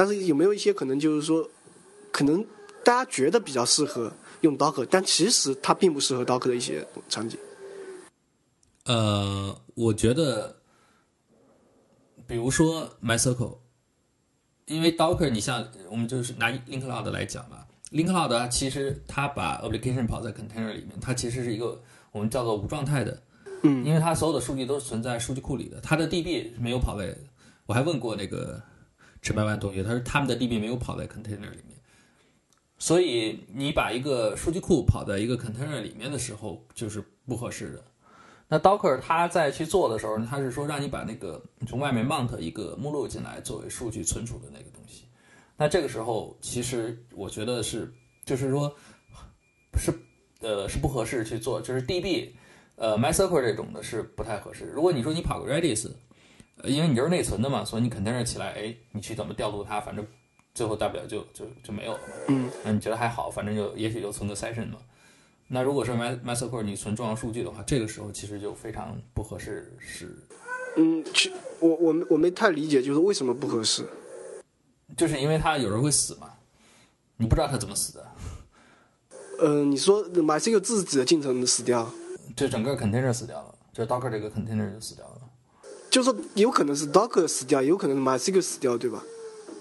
[0.00, 1.46] 但是有没有一些可能就是说，
[2.10, 2.42] 可能
[2.82, 7.38] 大家觉得比较适合用 Docker，但其实它并不适合 Docker 的一些场景。
[8.86, 10.56] 呃，我觉得，
[12.26, 13.58] 比如说 MySQL。
[14.64, 21.78] 因为 Docker，你像我们就是拿 Link Cloud 来讲吧，Link Cloud 其实它把 application 跑在 container 里面，它其实是一个
[22.10, 23.22] 我们叫做无状态的，
[23.64, 27.14] 嗯，因为它所有的数据都是存在数据库里的，它的 DB 是没有跑在，
[27.66, 28.62] 我还问过那个
[29.22, 31.76] 陈百万同学，他说他们的 DB 没有跑在 container 里面，
[32.78, 37.84] 所以你把一个数据库跑在一个 container 里面的时候，就是不合适的。
[38.48, 45.04] 那 Docker 它在去做的时候，它是说让你把那个从外面 mount 一个目录进来作为数据存储的那个东西。
[45.56, 47.92] 那这个时候，其实我觉得是，
[48.24, 48.74] 就是说，
[49.78, 49.92] 是
[50.40, 52.30] 呃是不合适去做，就是 DB
[52.76, 54.64] 呃 MySQL 这种的是不太合适。
[54.64, 55.88] 如果你说你跑个 Redis，
[56.64, 60.06] 因为你就是内存的嘛，所以你 container 起来，哎，你去怎么调度它，反正
[60.54, 62.14] 最后大不了就就就没有了嘛。
[62.28, 64.78] 嗯，那你觉得还好，反正就也许就存个 session 嘛。
[65.48, 70.16] 那如果是 My MySQL 你存重要数据的话，这个时候其实就非常不合适是
[70.76, 73.84] 嗯，其我我没我没太理解，就是为什么不合适？
[74.96, 76.30] 就是因为它有人会死嘛，
[77.16, 78.06] 你不知道他怎么死的，
[79.40, 81.90] 呃，你说 MySQL 自己的进程死掉，
[82.36, 85.19] 就整个 container 死掉了，就 Docker 这个 container 就死掉了。
[85.90, 89.02] 就是说有可能是 Docker 死掉，也有可能是 MySQL 死掉，对吧？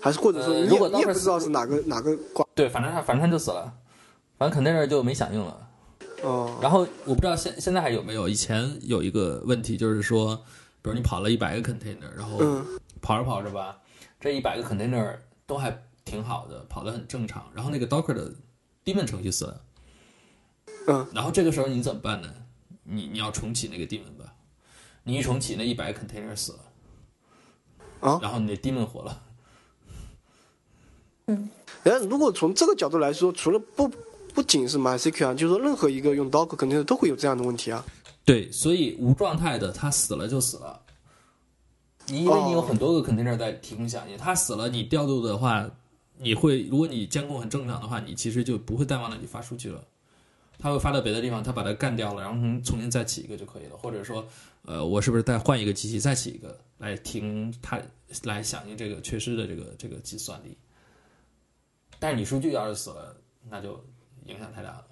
[0.01, 3.73] 还是或者说你也、呃如果你也不知道是哪个哪个挂对，反正他反正它就死了，
[4.37, 5.69] 反正 container 就没响应了。
[6.21, 10.35] 哦，然后我不知道现现在还有没有，以前有一个问题就是说，
[10.81, 12.65] 比如你跑了一百个 container，然后嗯
[13.01, 13.77] 跑着跑着吧，
[14.19, 18.31] 这一百个 container 都还挺好的，跑得很正常，然后那个 Docker 的
[18.85, 19.61] daemon 程序死了，
[20.87, 22.29] 嗯，然后这个时候你怎么办呢？
[22.83, 24.18] 你你要重启那个 daemon 吧，
[25.03, 26.59] 你一重启那一百个 container 死了，
[28.01, 29.23] 啊然后你的 daemon 活了。
[31.83, 33.89] 然后如果从这个角度来说，除了不
[34.33, 37.85] 不仅是 MySQL 啊，就是说任何一个用 Docker container 都会有这样的问题啊。
[38.25, 40.81] 对，所以无状态的它死了就死了。
[42.07, 45.69] 你因为你有很多个 container 在提供响应，它死了，你调度的话，
[46.17, 49.83] 你会如果你监控很正常的话，你其实就不会再往那里发数据了。
[50.61, 53.77] 它会发到别的地方，它把它干掉了，然后重新再起一个就可以了。
[53.77, 54.27] 或者说，
[54.63, 57.81] 呃，我是不是再换一个机器再起一个来听它
[58.23, 60.57] 来响应这个缺失的这个这个计算力？
[61.97, 63.15] 但是你数据要是死了，
[63.49, 63.81] 那就
[64.25, 64.87] 影响太大了。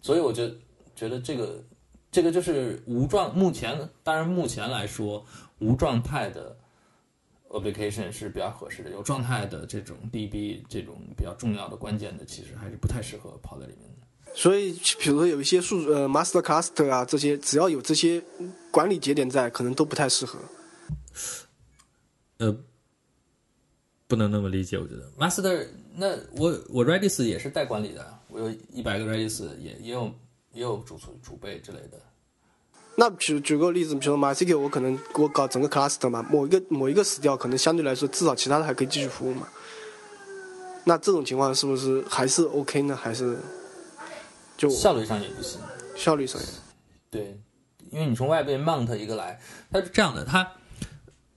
[0.00, 0.56] 所以我觉得
[0.96, 1.62] 觉得这个
[2.10, 5.24] 这个就是无状，目前当然目前来说，
[5.58, 6.56] 无状态的
[7.50, 13.87] application 是比较合适的，有状态的这种 DB 这种比较重要的关键的，其实还是不太适合跑在里面。
[14.40, 18.22] 所以，比如说有一些数呃 master cluster 啊，这些只要有这些
[18.70, 20.38] 管理节点在，可能都不太适合。
[22.36, 22.56] 呃，
[24.06, 25.66] 不能那么理解，我觉得 master
[25.96, 30.14] 那我我 Redis 也是带管理的，我有一百个 Redis 也也有
[30.52, 32.00] 也有储存储备之类的。
[32.94, 39.48] 那举举个例子，比如说 MySQL，我可能我搞整个 cluster 嘛，某一个某一个死掉，可能相对来说至少其他的还可以继续服务嘛。
[40.84, 42.94] 那这种情况是不是还是 OK 呢？
[42.94, 43.36] 还是
[44.58, 45.58] 就效率上也不行。
[45.96, 46.46] 效率上也？
[47.10, 47.40] 对，
[47.90, 49.40] 因为你从外边 mount 一个来，
[49.72, 50.46] 它是这样的，它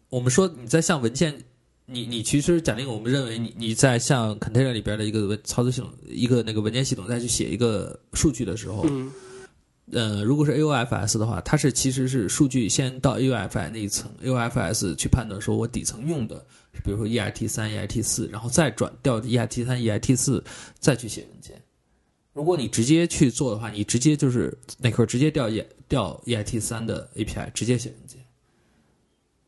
[0.10, 1.42] 我们说你在像文件，
[1.86, 9.10] 你你其实假定我们认为你你在像 container 里边的一个文操作系统一个那个文件系统再去写一个数据的时候，嗯
[9.94, 16.46] 呃，如果是 AOFS 的话，它是其实是数据先到 A O F I 那一层，AOFS 去判断说我底层用的，
[16.84, 20.44] 比如说 EIT 三、EIT 四，然后再转调 EIT 三、EIT 四，
[20.80, 21.61] 再去写文件。
[22.34, 28.20] 如果你直接去做的话，你直接就是那块儿直接调 E 调 EIT 三的 API，直接写文件。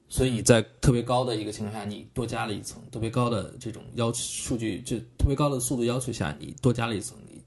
[0.09, 7.41] 所以你在特别高的一个情况下，你多加了一层特别高的这种要求数据，就特别高的速度要求下，你多加了一层，你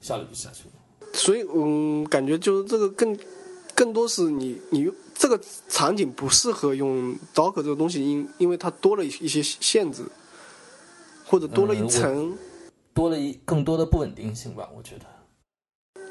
[0.00, 1.10] 效率就下去了。
[1.12, 3.18] 所以嗯，感觉就是这个更
[3.74, 10.04] 更多是你你这个场景不适合用 Docker 这个东西，因因为它多了一一些限制，
[11.26, 12.38] 或者多了一层，
[12.98, 15.04] 多了一更多的不稳定性吧，我觉得。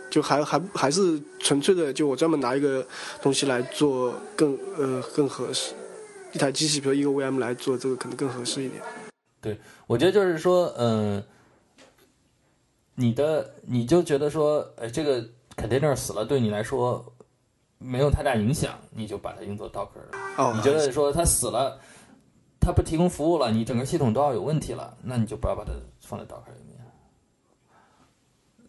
[0.09, 2.87] 就还还还是纯粹的，就我专门拿一个
[3.21, 5.73] 东西来做更呃更合适，
[6.31, 8.81] 一台机器，比如一个 VM 来做这个可能更合适一点。
[9.41, 11.21] 对我觉得就是说，嗯、
[12.95, 15.21] 你的你就觉得说，呃，这个
[15.57, 17.05] container 死了，对你来说
[17.77, 20.17] 没有太大影响，你就把它用作 Docker 了。
[20.37, 21.77] 哦，你觉得说它死了，
[22.61, 26.66] 它不提供服务了，你整个系统都要有问题了，那你就不要把它放在 Docker 里面。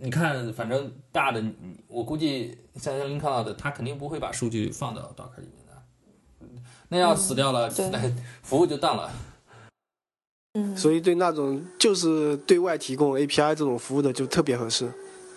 [0.01, 1.45] 你看，反正大的，
[1.89, 6.63] 我估计像像 Link Cloud，它肯定不会把数据放到 Docker 里面的。
[6.89, 7.99] 那要死掉了，对那
[8.43, 9.11] 服务就当了。
[10.55, 14.89] 嗯，所以对那种就是对外提供 API 这种服务的就特别合适。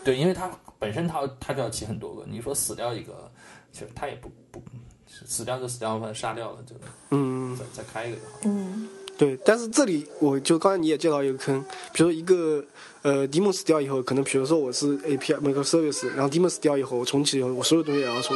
[0.04, 3.32] 对，因为它本身它它就要起很多个，你说死掉一个，
[3.72, 4.62] 其实它也不不
[5.08, 6.76] 死掉就死掉，反正杀掉了就
[7.10, 8.40] 嗯，再再开一个就好。
[8.44, 8.88] 嗯
[9.22, 9.38] 对。
[9.46, 11.62] 但是这里我就刚才你也介绍一个坑，
[11.94, 12.66] 比如说一个
[13.04, 18.36] 呃 daemon 死掉以后，可能比如说我是 API 每个 service，然后 daemon 死掉以后，我重启以后，我所有东西也要重。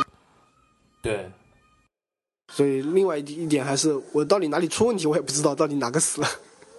[1.02, 1.32] 对，
[2.54, 6.28] 所以另外一一点还是我到底哪里出问题，我也不知道到底哪个死了。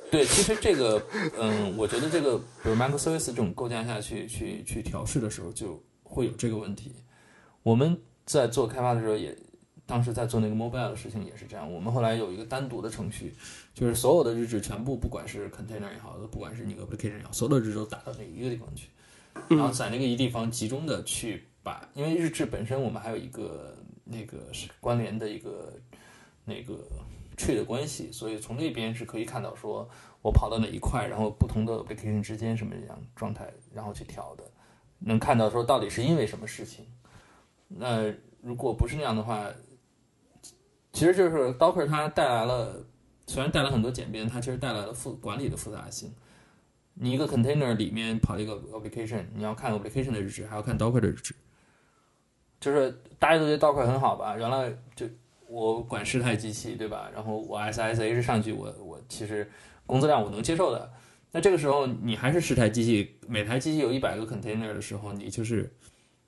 [0.09, 1.03] 对，其实这个，
[1.37, 6.93] 嗯，我觉得这个，比如 microservice 这种构架下去去去调试的时候，就会有这个问题。
[7.65, 9.37] 我们在做开发的时候也，
[9.87, 11.73] 当时在做那个 mobile 的事情也是这样。
[11.73, 13.33] 我们后来有一个单独的程序，
[13.73, 18.89] 就是所有的日志全部，不管是 container 也好，不管是你个 application 也好，所有的日志都打到那一个地方去。
[19.49, 25.73] 然后在那个一地方集中的去把，因为日志本身我们还有一个那个是关联的一个
[26.45, 26.75] 那个
[27.37, 29.89] tree 的关系，所以从那边是可以看到说
[30.23, 34.45] 我跑到哪一块，然后不同的 application 之间什么样状态，然后去调的，
[35.01, 36.87] 能看到说到底是因为什么事情。
[37.69, 38.11] 那
[38.41, 39.47] 如果不是那样的话，
[40.97, 42.83] 其实就是 Docker 它带来了，
[43.27, 46.11] 虽然带来很多简便，它其实带来了复管理的复杂性。
[46.95, 51.35] 你一个 container 里面跑一个 application，你要看 application 的日志，还要看 Docker 的日志。
[52.59, 54.39] 就是大家都觉得 Docker 很好吧？
[54.39, 55.07] 原来就
[55.49, 57.11] 我管十台机器，对吧？
[57.13, 59.51] 然后我 SSH 上去，我我其实
[59.85, 60.91] 工作量我能接受的。
[61.31, 65.71] 那这个时候你还是十台机器，每台机器有一百个 container 的时候，你就是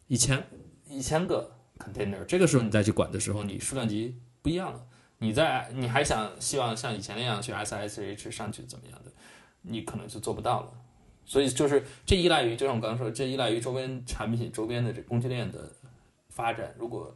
[0.09, 0.45] 一千
[0.87, 2.23] 一千个 container。
[2.27, 4.87] 这个时候你再去管的时候，你数量级不一样了。
[5.19, 9.11] 你在你还想希望像以前那样去 SSH 上去怎么样的？
[9.63, 10.73] 你可能就做不到了。
[11.27, 15.71] 所以就是这依赖于，就像我刚刚说，这依赖于周边产品周边的这供给链的
[16.31, 16.75] 发展。
[16.79, 17.15] 如果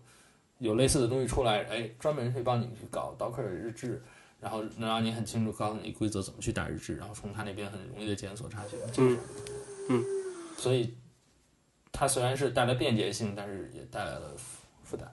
[0.58, 4.02] 有类似的东西出来，哎，专门会帮你去搞 Docker 的日志，
[4.38, 8.78] 然后能让你很清楚告诉你规则怎么去打日志，然后从他那边很容易的检索查询。
[8.98, 9.18] 嗯
[9.88, 10.04] 嗯，
[10.58, 10.94] 所以
[11.90, 14.34] 它虽然是带来便捷性，但是也带来了
[14.84, 15.10] 负担。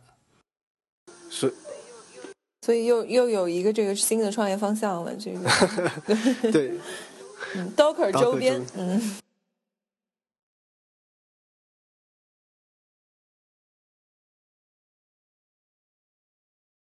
[1.29, 1.53] 是，
[2.69, 5.39] 所以又又有一个这个新的创业方向了，这个。
[6.53, 6.73] 对，
[7.55, 9.17] 嗯，Docker 周边嗯。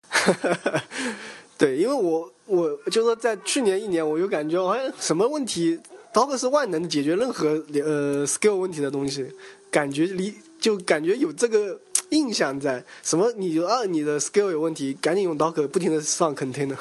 [1.55, 5.79] 对，因为我我就说在去年一年，我就感觉好像什么问题
[6.11, 9.31] ，Docker 是万能解决任何呃 skill 问题的东西，
[9.69, 11.79] 感觉离就感觉有这个
[12.11, 12.85] 印象在。
[13.03, 16.77] 什么你就啊你的 skill 有问题，赶紧用 Docker 不停的上 container。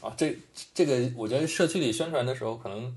[0.00, 0.38] 啊，这
[0.74, 2.96] 这个我觉得社区里宣传的时候，可能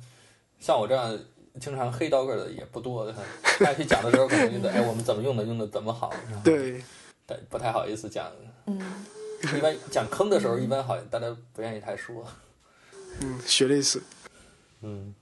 [0.59, 1.17] 像我这样
[1.59, 3.11] 经常黑 Docker 的也不多。
[3.59, 6.83] 大家去讲的时候，可能觉得哎，我们怎么用的，用的怎么好，对，
[7.25, 8.31] 但不太好意思讲。
[8.67, 8.79] 嗯，
[9.57, 12.25] 一般讲坑的时候，一般好像大家不愿意太说。
[13.21, 14.01] 嗯，学历史。
[14.81, 15.13] 嗯，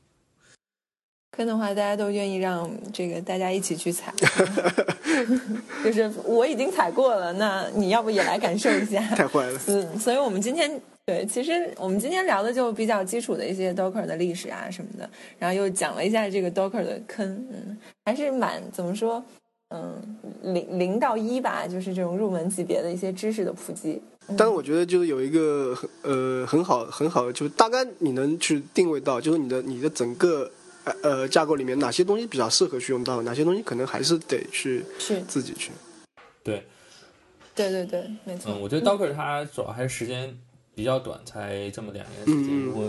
[1.38, 4.12] 坑的话，大家都愿意让这个大家一起去踩，
[5.86, 9.00] 就是我已经踩过了，那你要不也来感受一下？
[9.16, 9.60] 太坏了。
[9.68, 15.08] 嗯，所以我们今天对，其实我们今天聊的就比较基础的一些 Docker 的历史啊什么的，
[15.38, 19.24] 然后又讲了一下这个 Docker 的坑，嗯，还是蛮怎么说，
[19.70, 20.02] 嗯，
[20.42, 24.02] 零零到一吧，就是这种入门级别的一些知识的普及。
[24.36, 30.52] 但是我觉得就是有一个很呃很好很好的，就是大概你能去定位到，就是你的你的整个
[30.88, 35.72] 呃呃架构里面哪些东西比较适合去用到，哪些东西可能还是得去是，自己去。
[36.44, 36.66] 对，
[37.54, 38.52] 对对对，没错。
[38.52, 40.38] 嗯，我觉得 Docker 它主要还是时间
[40.74, 42.60] 比较短，才这么两年时间。
[42.60, 42.86] 如果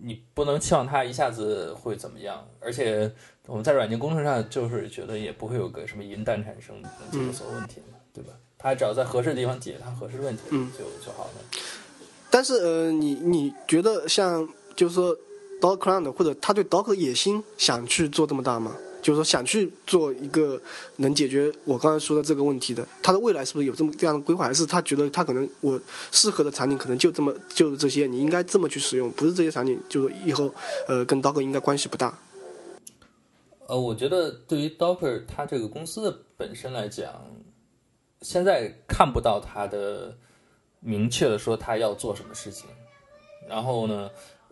[0.00, 3.10] 你不能期望它一下子会怎么样，而且
[3.46, 8.32] 我们在软件工程上就是觉得也不会有个什么银弹产生能解决所有问题嘛，对吧？
[8.56, 11.30] 它只要在合适的地方解决它合适的问题嗯就就好了。
[12.30, 15.16] 但是呃，你你觉得像就是说
[15.60, 18.74] Docker Cloud 或者他对 Docker 的野心想去做这么大吗？
[19.00, 20.60] 就是说想去做一个
[20.96, 24.44] 能解决我刚才说的这个问题的，他的未来是不是有这么这样的规划？
[24.44, 25.80] 还是他觉得他可能我
[26.10, 30.52] 适合的场景可能就这么就是这些，你应该这么去使用，不是这些场景就是以后
[30.88, 32.18] 呃跟 Docker 应该关系不大。
[33.68, 37.08] 呃，我觉得对于 Docker 它这个公司的本身来讲，
[38.22, 40.18] 现在看不到它的
[40.80, 42.68] 明确的说它要做什么事情。
[43.48, 44.10] 然后呢，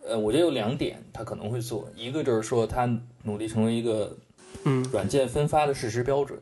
[0.08, 2.88] 呃，我觉得有两点他可能会做，一个就是说他
[3.22, 4.16] 努力成为一个
[4.64, 6.38] 嗯软件分发的事实标准，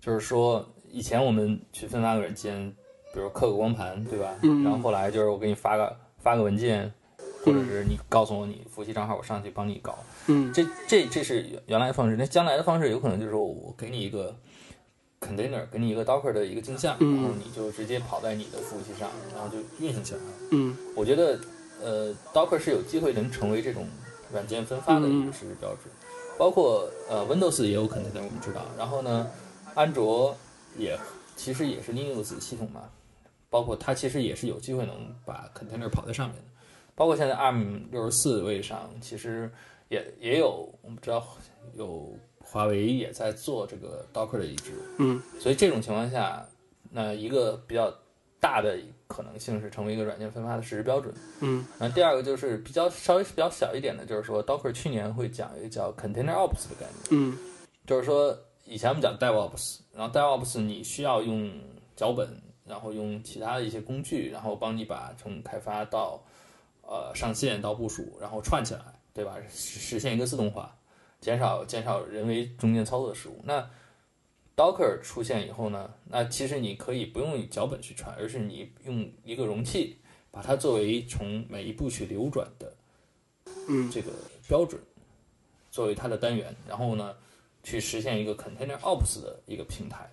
[0.00, 2.74] 就是说以前我们去分发个软件，
[3.12, 4.34] 比如刻个光盘，对吧？
[4.42, 6.92] 嗯然后后来就是我给你发个发个文件，
[7.44, 9.98] 或者是你告诉我你服务器账号，我上去帮你搞。
[10.26, 14.36] 嗯这这这是原原来的方式，那将来的方式有可能就是说我给你一个
[15.20, 20.26] container，给你一个 Docker 的一个镜像，嗯然后你就直接跑在你的服务器上，然后就运行起来了。
[20.50, 21.38] 嗯我觉得
[21.80, 23.86] 呃，Docker 是有机会能成为这种
[24.32, 25.92] 软件分发的一个嗯实时标准，
[26.38, 29.30] 包括呃 Windows 也有 container，我们知道，然后呢，
[29.74, 30.36] 安卓
[30.76, 30.98] 也
[31.36, 32.90] 其实也是 Linux 系统嘛，
[33.48, 36.44] 包括它其实也是有机会能把 container 跑在上面的，
[36.94, 39.50] 包括现在 ARM 六十四位上，其实
[39.88, 41.24] 也也有我们知道
[41.74, 45.22] 有华为也在做这个 Docker 的移植，嗯。
[45.38, 46.44] 所以这种情况下，
[46.90, 47.94] 那一个比较
[48.40, 51.12] 大的可能性是成为一个软件分发的实时标准。
[51.40, 57.36] 嗯然后第二个就是比较稍微比较小一点的，就是说 Docker 去年会讲一个叫 Container Ops 的概念，嗯
[57.86, 61.50] 就是说以前我们讲 DevOps，然后 DevOps 你需要用
[61.96, 62.28] 脚本，
[62.64, 66.22] 然后用其他的一些工具，然后帮你把从开发到
[66.82, 68.82] 呃上线到部署，然后串起来，
[69.12, 69.36] 对吧？
[69.50, 70.74] 实实现一个自动化。
[71.20, 73.40] 减少减少人为中间操作的失误。
[73.42, 73.68] 那
[74.58, 79.98] Docker 出现以后呢，那其实你可以不用脚本去传，而是你用一个容器
[80.32, 82.74] 把它作为从每一步去流转的
[83.68, 84.10] 嗯这个
[84.48, 84.80] 标准，
[85.70, 87.14] 作为它的单元，然后呢
[87.62, 90.10] 去实现一个 Container Ops 的一个平台。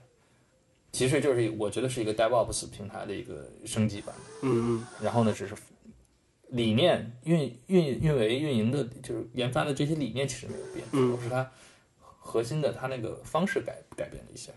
[0.91, 4.13] 其实就是我觉得是一个 DevOps 平台的一个升级版。
[4.43, 5.55] 嗯嗯然后呢，只是
[6.49, 11.51] 理念运运运维运营的，就是研发的这些理念其实没有变，嗯只不过是它
[12.25, 14.51] 核心的它那个方式改改变了一下。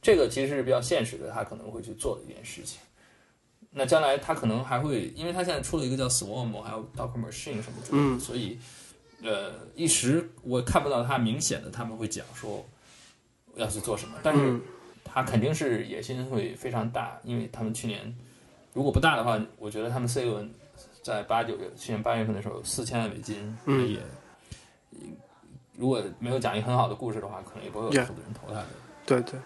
[0.00, 2.80] 这个其实是比较现实的，他可能会去做的一件事情。
[3.72, 8.58] 那将来他可能还会，因为他现在出了一个叫 Swarm，还有 Docker Machine 什么之类的，嗯所以
[9.22, 12.66] 呃，一时我看不到他明显的他们会讲说
[13.56, 14.62] 要去做什么，但是嗯
[15.04, 18.16] 他肯定是野心会非常大，因为他们去年
[18.72, 20.50] 如果不大的话，我觉得他们 C 轮
[21.02, 24.00] 在八九月去年八月份的时候有四千万美金，嗯也
[25.80, 28.66] 如果没有讲一个很好的故事的话，可能也不会有投资人投他的。
[29.06, 29.40] 对对。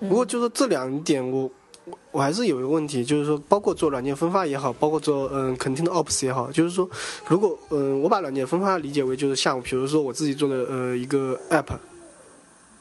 [0.00, 1.50] 不过就是这两点我，
[1.84, 6.86] 我我还是有一个问题，就是说，包括做软件分发也好，包括做嗯 container ops 也好，就是说，
[7.28, 11.78] 如果嗯我把软件分发理解为就是像比如说我自己做的呃一个 app，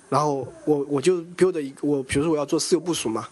[0.09, 3.27] 然后我我就 build 一个我比如说我要做私有部署嘛，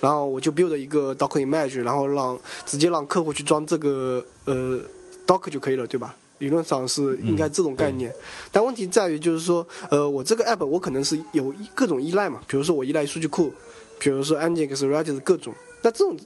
[0.00, 4.78] 然后我就 build 一个 Docker image，然后让直接让客户去装这个呃
[5.26, 6.14] Docker 就可以了，对吧？
[6.38, 8.12] 理论上是应该这种概念，
[8.50, 13.52] 但问题在于就是说，呃，我这个 app 我可能是有一各种依赖嘛，比如说我依赖数据库，
[13.98, 16.16] 比如说 Nginx、Redis 各种，那这种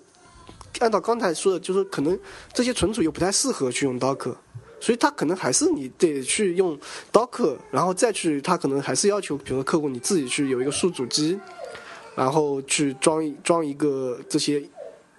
[0.80, 2.18] 按照刚才说的，就是可能
[2.52, 4.34] 这些存储又不太适合去用 Docker，
[4.80, 6.78] 所以它可能还是你得去用
[7.12, 11.38] Docker，然后再去，它可能还是要求，比如说客户你自己去有一个数主机，
[12.14, 14.62] 然后去装装一个这些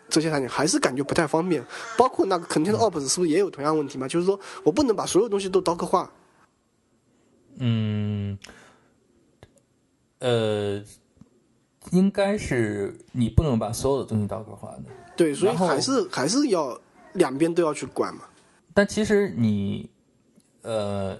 [0.09, 1.63] 这些产品，还是感觉不太方便。
[1.97, 4.07] 包括那个 Container Ops 是不是也有同样问题嘛？
[4.07, 6.11] 就是说我不能把所有东西都 Docker 化。
[7.57, 8.37] 嗯，
[10.19, 10.81] 呃，
[11.91, 14.83] 应该是你不能把所有的东西 Docker 化的。
[15.15, 16.79] 对，所以还是还是要
[17.13, 18.21] 两边都要去管嘛。
[18.73, 19.89] 但其实你，
[20.61, 21.17] 呃，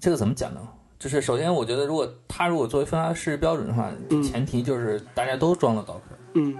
[0.00, 0.60] 这个怎么讲呢？
[0.98, 6.56] 就是首先，我觉得如果他如果作为分发式标准的话，嗯前提就是大家都装了 Docker，嗯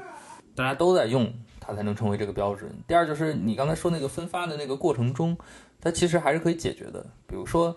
[0.55, 2.71] 大家都在用，它才能成为这个标准。
[2.87, 5.37] 第二就是你刚才说那个分发的那个过程中，
[5.81, 7.05] 它其实还是可以解决的。
[7.27, 7.75] 比如说，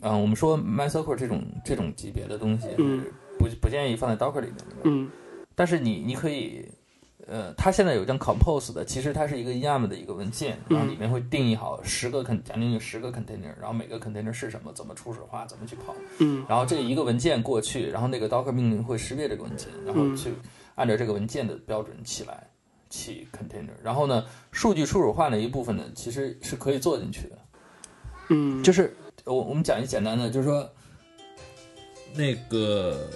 [0.00, 3.04] 嗯、我们说 MySQL 这种这种级别的东西嗯
[3.38, 4.76] 不不建议放在 Docker 里面的。
[4.84, 5.10] 嗯
[5.54, 6.66] 但是你你可以，
[7.26, 20.32] 呃，它现在有一张 Compose 的，其实它是一个 YAM 的一个文件，然后里面会定义好十个 con，假定有十个 container，然后每个 container 是什么，怎么初始化，怎么去跑，嗯然后这一个文件过去，然后那个 Docker 命令会识别这个文件，然后去
[20.80, 22.48] 按照这个文件的标准起来
[22.88, 27.38] 起 container，然后呢，数据初始化那一部分呢，其实是可以做进去的，
[28.30, 30.66] 嗯，就是我我们讲一简单的，就是说
[32.14, 33.10] 那个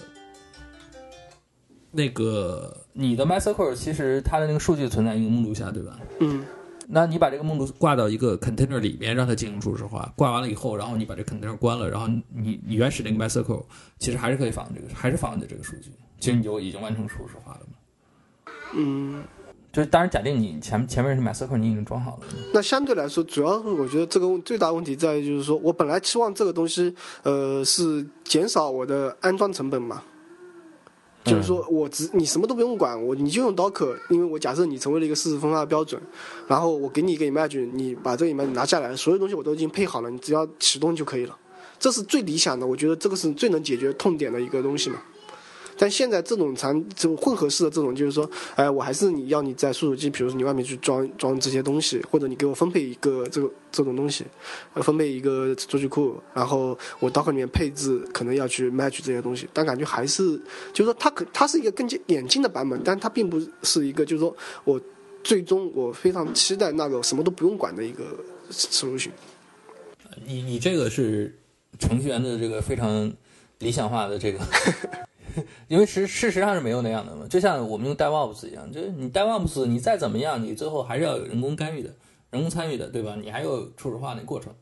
[1.91, 5.99] 那个你的 MySQL 其实它的那个数据存在一个目录下，对吧？
[6.21, 6.45] 嗯
[6.87, 10.13] 那你把这个目录挂到一个 container 里面，让它进行初始化。
[10.15, 13.65] 挂完了以后，然后你把这 container 关了，然后你你原始那个 MySQL
[13.99, 18.53] 其实还是可以访问这个，还是访问的这个数据，其实你就已经完成初始化了嘛。
[18.75, 19.25] 嗯。
[19.73, 26.95] 就是当然假定你前前面是 MySQL 你已经装好了，那相对来说，主要是我觉得这个问最大问题在于，就是说我本来期望这个东西，
[27.25, 30.01] 呃，是减少我的安装成本嘛。
[31.25, 36.01] 就是说我只你什么都不用管，我你就用 Docker，因为我假设你成为了一个事实分发的标准，
[36.47, 41.37] 然后我给你一个 image，你把这个 image 拿下来，所有东西我都已经配好了，你只要启动就可以了。
[41.81, 45.03] 这是最理想的，我觉得这个是最能解决痛点的一个东西嘛。
[45.77, 54.25] 但现在这种常这种混合式的这种，就是说，哎，我还是你要你在数据机，比如说你外面去装装这些东西，或者你给我分配一个这个这种东西，
[54.75, 60.37] 分配一个数据库，然后我 Docker 里面配置可能要去 match 这些东西，但感觉还是
[60.73, 64.81] 就是说它可它是一个更加演进的版本，但它并不是一个就是说我
[65.23, 68.05] 最终我非常期待那个什么都不用管的一个
[68.51, 69.11] solution。
[70.25, 71.37] 你你这个是
[71.79, 73.13] 程序员的这个非常
[73.59, 74.39] 理想化的这个，
[75.69, 77.27] 因为实事实上是没有那样的嘛。
[77.29, 81.91] 就像我们用 DevOps 一样，就是你 DevOps 你再怎么样，你最后还是要有人工干预的、
[82.31, 83.17] 人工参与的，对吧？
[83.21, 84.55] 你还有初始化那过程，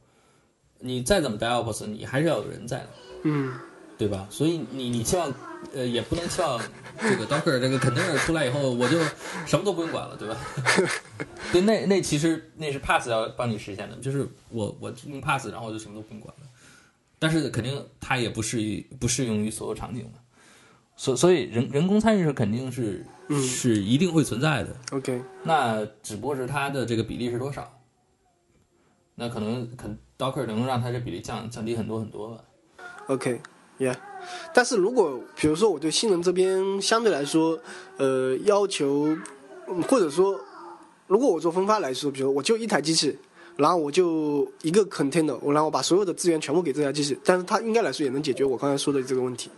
[0.79, 2.89] 你再怎么 DevOps，你还是要有人在的，
[3.25, 3.53] 嗯
[3.99, 4.27] 对吧？
[4.31, 5.33] 所以你你希望，
[5.73, 6.61] 呃，也不能期望
[7.01, 8.99] 这个 Docker 这个 container 出来以后，我就
[9.47, 10.37] 什么都不用管了，对吧？
[11.53, 16.47] 对，那那其实那是 Pass 要帮你实现的，就是我我用 Pass，然后我就什么都不用管了。
[17.21, 20.19] 但是肯定它也不适于不适用于所有场景的，
[21.03, 27.69] 所所以人人工参与是肯定是嗯是一定会存在的，，OK，那只不过是它的这个比例是多少。
[29.17, 32.45] 那可能可 Docker 能让它这比例降降低很多很多吧。
[33.09, 33.97] OK，Yeah、
[34.55, 37.59] 但是如果比如说我对性能这边相对来说，
[37.97, 39.09] 呃，要求，
[39.67, 40.39] 嗯或者说，
[41.09, 43.19] 如果我做分发来说，比如我就一台机器，
[43.57, 49.51] 然后我就一个 container，我然后我把所有的资源全部给这台机器，但是它应该来说也能解决我刚才说的这个问题。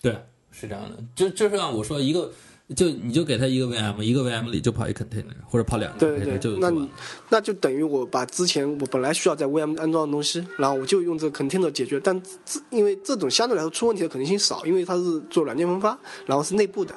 [0.00, 0.16] 对，
[0.58, 2.32] 是这样的，就就是让我说一个，
[2.74, 6.88] 就你就给他一个 VM，一个 VM 里就跑一 container，或者跑两个对 container 对就对，那。
[7.28, 16.94] 那就等于我把之前我本来需要在 VM 安装的东西，然后我就用这个 container 解决，但这因为这种相对来说出问题的可能性少，因为它是做软件分发，然后是内部的。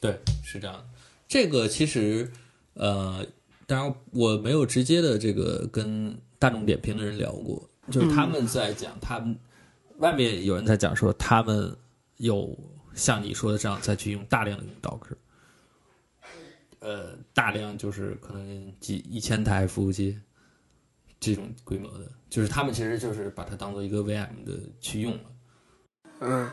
[0.00, 0.84] 对，是这样的。
[1.28, 2.28] 这个其实，
[2.74, 3.24] 呃，
[3.66, 9.38] 当然我没有直接的这个跟大众点评的人聊过，就是他们在讲，他们
[9.98, 11.74] 外面有人在讲说，他们
[12.16, 12.58] 有
[12.94, 15.16] 像你说的这样再去用大量的用 Docker，
[16.80, 20.18] 呃，大量就是可能几一千台服务器
[21.20, 25.20] 这种规模的，就是他们其实就是把它当做一个 VM 的去用了。
[26.20, 26.50] 嗯，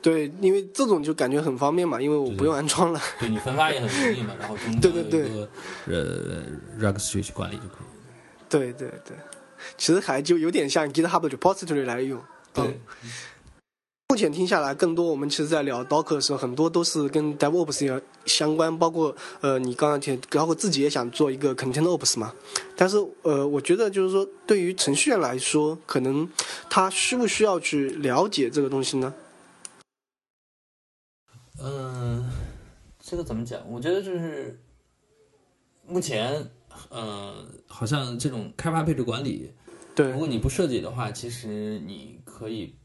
[0.00, 3.00] 对，因为这种就感觉很方便嘛，因为我不用安装了。
[3.18, 5.48] 对你分发也很容易嘛，然后中 对对对
[5.86, 6.44] 呃
[6.78, 8.48] registry 去管理就可以。
[8.48, 9.16] 对对对，
[9.76, 12.22] 其实还就有点像 GitHub 的 repository 来用。
[12.52, 12.80] 对嗯，
[14.14, 22.32] 目前听下来，更多我们其实在聊 Docker 的时候，很多都是跟 DevOps 也相关，包括呃你刚刚提，包括自己也想做一个 Container Ops 嘛。
[22.76, 26.30] 但是呃，我觉得就是说，对于程序员来说，可能
[26.70, 29.12] 他需不需要去了解这个东西呢？
[31.60, 32.24] 嗯，
[33.00, 33.60] 这个怎么讲？
[33.68, 34.60] 我觉得就是
[35.88, 36.48] 目前，
[36.88, 39.50] 呃，好像这种开发配置管理，
[39.92, 42.76] 对如果你不设计的话，其实你可以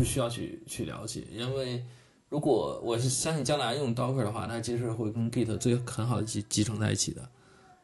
[0.00, 1.84] 不需要去去了解，因为
[2.30, 7.28] 如果我是相信将来用 Docker 的话，它其实会跟 Git 最很好的集集成在一起的。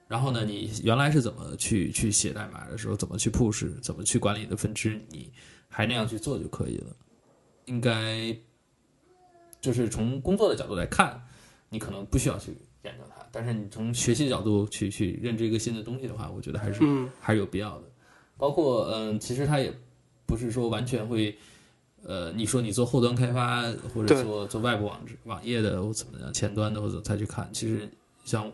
[0.08, 5.30] 然后呢，你原来是怎么去去写代码的时候，怎么去 push，怎么去管理你的分支，你
[5.68, 6.96] 还那样去做就可以了。
[7.66, 8.34] 应该
[9.60, 11.22] 就是从工作的角度来看，
[11.68, 17.84] 你可能不需要去研究它，但是你从学习角度去去认知一个新的东西的话，我觉得还是、嗯还是有必要的。
[18.38, 19.70] 包括嗯，其实它也
[20.24, 21.36] 不是说完全会，
[22.08, 27.88] 呃，你说你做后端开发或者做做外部网址网页的或怎么样，前端的或者再去看，其实
[28.24, 28.50] 像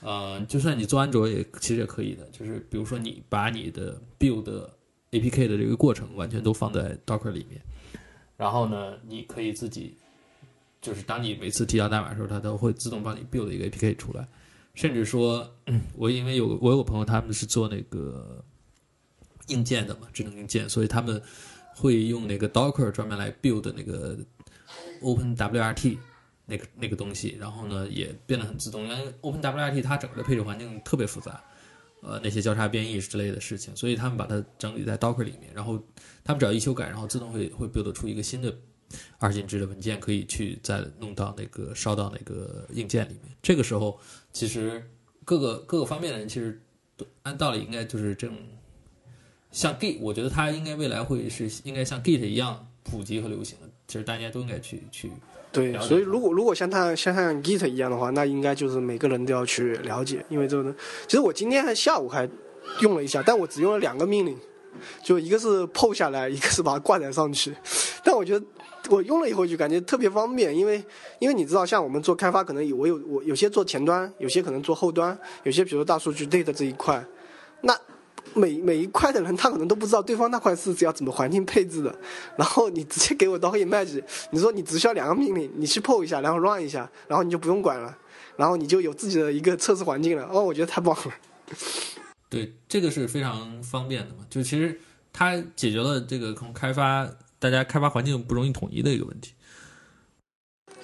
[0.00, 4.44] 呃，就算你做安卓也其实也可以的，就是比如说你把你的 build
[5.10, 7.60] APK 的这个过程完全都放在 Docker 里面，
[8.36, 9.96] 然后呢，你可以自己
[10.80, 14.28] 就是当你每次提交代码的时候，它都会自动帮你 build 一个 APK 出来，
[14.74, 18.44] 甚至说，嗯 我因为有我有个朋友他们是做那个
[19.48, 21.20] 硬件的嘛，智能硬件，所以他们
[21.76, 24.16] 会用那个 Docker 专门来 build 那个
[25.02, 25.98] OpenWRT
[26.46, 31.42] 那个那个东西，然后呢也变得很自动，因为 OpenWRT 它整个的配置环境特别复杂，
[32.02, 35.82] 呃那些交叉编译之类的事情，所以他们把它整理在 Docker 里面，然后
[36.22, 38.54] 他们只要一修改，然后自动会会 build 出一个新的
[39.18, 43.34] 二进制的文件，可以去再弄到那个烧到那个硬件里面。
[43.42, 43.98] 这个时候，
[44.32, 44.88] 其实
[45.24, 46.60] 各个各个方面的人其实
[47.22, 48.36] 按道理应该就是这种，
[49.54, 55.12] 像 Git，我觉得它应该未来会是应该像 Git 一样普及和流行的，其实大家都应该去去
[55.52, 60.74] 对所以如果如果像它像像 Git 一样的话，那应该就是每个人都要去了解，因为这个呢，
[61.06, 62.28] 其实我今天还下午还
[62.80, 64.36] 用了一下，但我只用了两个命令，
[65.04, 67.54] 就一个是 PO 下来，一个是把它挂载上去。
[68.02, 68.44] 但我觉得
[68.90, 70.82] 我用了以后就感觉特别方便，因为
[71.20, 77.02] 因为你知道，像我们做开发，可能有我有我有些做前端，有些可能做后端，有些比如说大数据 data 这一块，
[77.60, 77.78] 那
[78.34, 81.94] 每每一块的人他可能都不知道对方那块是要怎么环境配置的，
[82.36, 87.96] 然后你直接给我 Docker image，你说你只需要两个命令，你去 PO 一下，然后 run 一下，然后你就不用管了，
[88.36, 90.28] 然后你就有自己的一个测试环境了。
[90.30, 91.14] 哦，我觉得太棒了。
[92.28, 94.26] 对，这个是非常方便的嘛。
[94.28, 94.80] 就其实
[95.12, 97.08] 它解决了这个可能开发
[97.38, 99.32] 大家开发环境不容易统一的一个问题。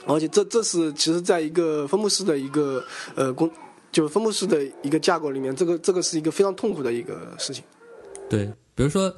[0.06, 2.82] 而且这这是其实在一个分布式的一个
[3.14, 3.50] 呃工，
[3.92, 7.64] 就分布式的一个架构里面，这个这个是一个非常痛苦的一个事情。
[8.28, 9.12] 对，比如说，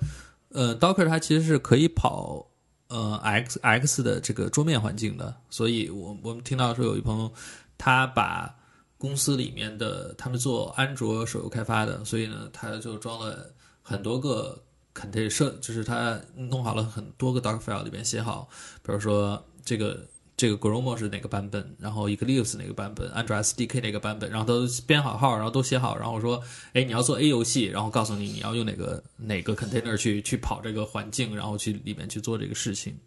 [0.48, 2.46] 呃，Docker 它其实是可以跑
[2.88, 7.30] 呃 X X 的这个桌面环境的，所以我我们听到说有一朋友
[7.76, 8.54] 他把
[8.96, 14.58] 公司里面的他们做安卓手游开发的，所以呢他就装了很多个
[14.94, 18.48] container 设，就是他弄好了很多个 Docker file 里边写好，
[18.82, 20.06] 比如说这个。
[20.42, 26.42] 这个 Gromo 是哪个版本，然后 Eclipse 哪个版本，安卓 SDK 哪个版本，然后都编好号，然后都写好，然后说，
[26.72, 32.98] 哎，你要做 A 游戏，然后告诉你你要用哪个哪个 container 去去跑这个环境，然后去里面去做这个事情，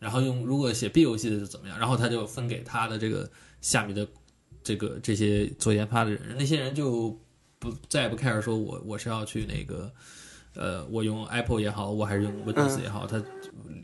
[0.00, 3.30] 然后用如果写 B 游戏的是怎么样，然后他就分给他的这个
[3.60, 4.04] 下面的
[4.64, 7.16] 这个这些做研发的人，那些人就
[7.60, 9.88] 不再也不 care 说我我是要去那个
[10.56, 13.22] 呃，我用 Apple 也好，我还是用 Windows 也好，它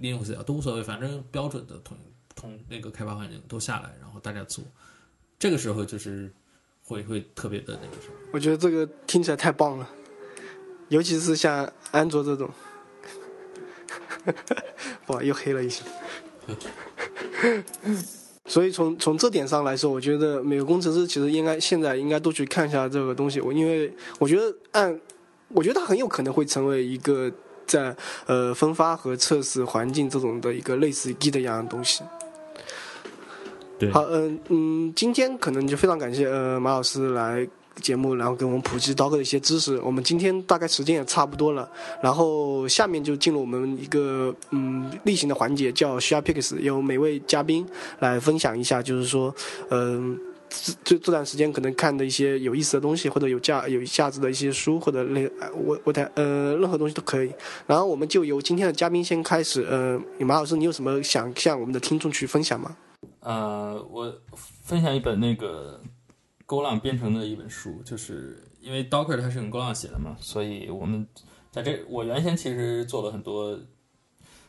[0.00, 1.96] Linux 也好都无所谓，反正标准的同
[2.43, 4.64] 同那个开发环境都下来，然后大家做，
[5.39, 6.28] 这个时候就是
[6.82, 8.14] 会会特别的那个什么。
[8.32, 9.89] 我觉得这个听起来太棒了，
[10.89, 12.51] 尤其是像安卓这种，
[15.06, 15.85] 哇，又黑了一下。
[18.47, 23.40] 所以从从这点上来说，我觉得每个工程师其实应该现在应该都去看一下这个东西。
[23.40, 25.01] 我因为我觉得按，
[25.48, 27.32] 我觉得它很有可能会成为一个
[27.64, 27.97] 在
[28.27, 32.02] 呃分发和测试环境这种的一个类似 Git 一样东西。
[33.90, 37.46] 好，嗯嗯，今天可能就非常感谢呃马老师来
[37.80, 39.80] 节目，然后给我们普及刀客的一些知识。
[39.80, 41.68] 我们今天大概时间也差不多了，
[42.02, 47.66] 然后下面就进入我们一个嗯例行的环节，叫 Share Picks，由每位嘉宾
[48.00, 49.34] 来分享一下，就是说，
[49.70, 50.18] 嗯、
[50.84, 57.32] 这这段时间可能看的一些有意思的东西，或者有价有价值的一些书，或者类呃我我的呃任何东西都可以。
[57.66, 62.76] 然后我们就由今天的嘉宾先开始，呃，马老师，你有什么想向我们的听众去分享吗？
[63.20, 65.81] 呃，我分享一本那个
[66.47, 71.07] 勾浪编程的一本书，就是因为 Docker 它是用勾浪写的嘛，所以我们
[71.51, 73.59] 在这我原先其实做了很多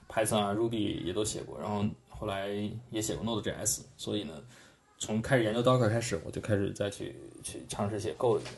[0.10, 2.50] Python 啊、Ruby 也都写过，然后后来
[2.90, 4.34] 也写过 Node.js，所以呢，
[4.98, 8.54] 从开始研究 Docker 开始，我就开始再去去尝试写 Go 的语言。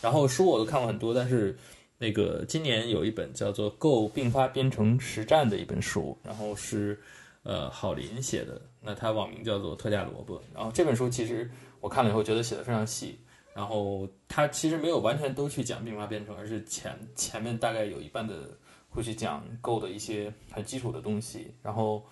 [0.00, 1.58] 然后书我都看过很多，但是
[1.98, 6.98] 那个今年有一本叫做《Go 并发编程实战》的一本书，然后是
[7.42, 10.42] 呃郝林写的，那他网名叫做特价萝卜。
[10.54, 11.50] 然后这本书其实
[11.80, 13.18] 我看了以后觉得写的非常细，
[13.54, 18.56] 然后他其实没有完全都去讲并发编程，而是前前面大概有一半的
[18.88, 22.06] 会去讲 Go 的一些很基础的东西，然后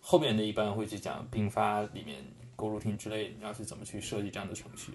[0.00, 2.24] 后面的一半会去讲并发里面
[2.56, 4.92] Go routine 之类，你要去怎么去设计这样的程序，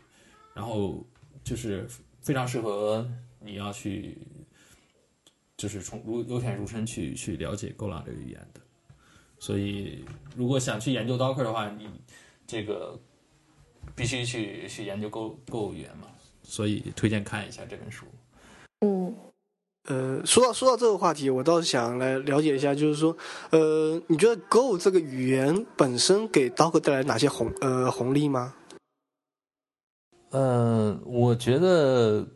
[0.54, 1.06] 然后
[1.44, 1.88] 就是
[2.22, 4.18] 非常适合你要去
[5.58, 8.62] 就是从如由浅入深去去了解 Go 朗这个语言的。
[9.40, 10.04] 所以，
[10.36, 11.88] 如果想去研究 Docker 的话，你
[12.46, 13.00] 这个
[13.96, 16.08] 必须去去研究 Go Go 语言嘛。
[16.44, 18.06] 所以推荐看一下这本书。
[18.82, 19.16] 嗯，
[19.84, 23.16] 呃，说到说到这个话题，我倒是想来了解一下，就是说，
[23.52, 28.56] 呃，你觉得 Go 这个语言本身给 Docker 带来哪些红呃红利吗？
[30.32, 32.28] 呃，我觉得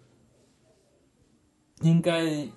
[1.82, 2.48] 应该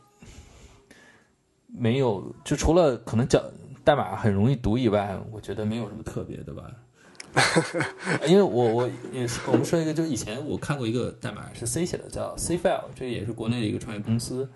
[1.66, 3.42] 没有，就除了可能讲
[3.86, 6.68] 代码很容易读以外，我觉得没有什么特别的吧。
[8.26, 14.50] 因为我我也是，我们说一个，就以前我看过一个代码是 C 写的，叫 C File，这也是国内的一个创业公司。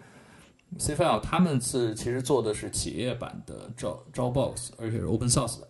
[0.78, 5.68] C File 他们是其实做的是企业版的招招 Box，而且是 Open Source 的。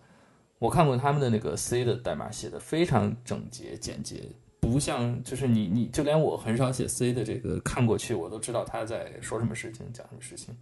[0.58, 4.22] 我看过他们的那个 C 的代码，写的非常整洁简洁，
[4.58, 10.56] 不像就是你你就连我很少写 C 的这个看过去，我都知道他在说什么事情，讲什么事情。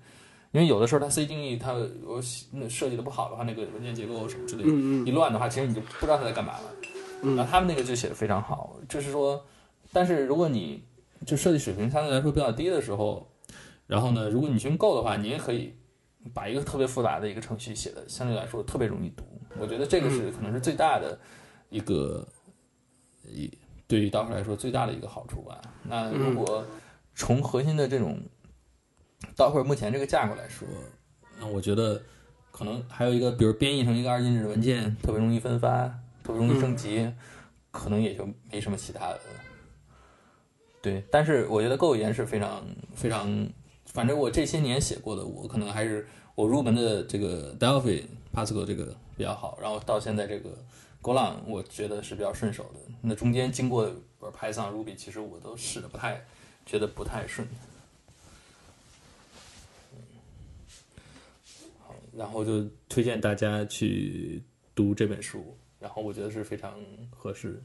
[0.53, 2.23] 因为有的时候它 C 定义它我
[2.53, 4.65] 那设计的不好的话，那个文件结构什么之类
[5.05, 6.75] 一乱的话，其实你就不知道它在干嘛了。
[7.23, 9.45] 嗯然后他们那个就写的非常好，就是说，
[9.93, 10.85] 但是如果你
[11.27, 13.29] 就设计水平相对来说比较低的时候，
[13.89, 15.75] 然后呢，如果你去用 Go 的话，你也可以
[16.33, 19.25] 把一个特别复杂的一个程序写的相对来说特别容易读。
[19.59, 21.19] 我觉得这个是可能是最大的
[21.71, 22.25] 一个，
[23.25, 23.51] 一
[23.89, 25.61] 对于 Docker 来说最大的一个好处吧。
[25.83, 26.65] 那如果
[27.17, 28.21] 从核心的这种
[29.37, 30.67] Docker 目前这个价格来说，
[31.39, 32.01] 那我觉得
[32.51, 35.87] 可能还有一个，比如编译成一个二进制的文件，特别容易分发，
[36.23, 37.13] 特别容易升级，
[37.71, 39.21] 可能也就没什么其他的。
[40.81, 42.65] 对，但是我觉得 Go 语言是非常
[42.95, 43.49] 非常，
[43.87, 50.51] 反正我这些年写过的，我可能还是我入门的这个 Delphi、Pascal 这个比较好，然后到现在这个
[51.03, 52.81] Golang，我觉得是比较顺手的。
[53.03, 53.91] 那中间经过
[54.21, 56.25] Python、Ruby，其实我都试的不太，
[56.65, 57.47] 觉得不太顺。
[62.19, 64.43] 然后就推荐大家去
[64.75, 66.75] 读这本书，然后我觉得是非常
[67.11, 67.63] 合适。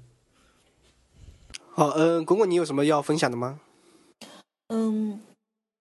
[1.72, 3.60] 好，嗯、滚滚，你有什么要分享的吗？
[4.68, 5.20] 嗯，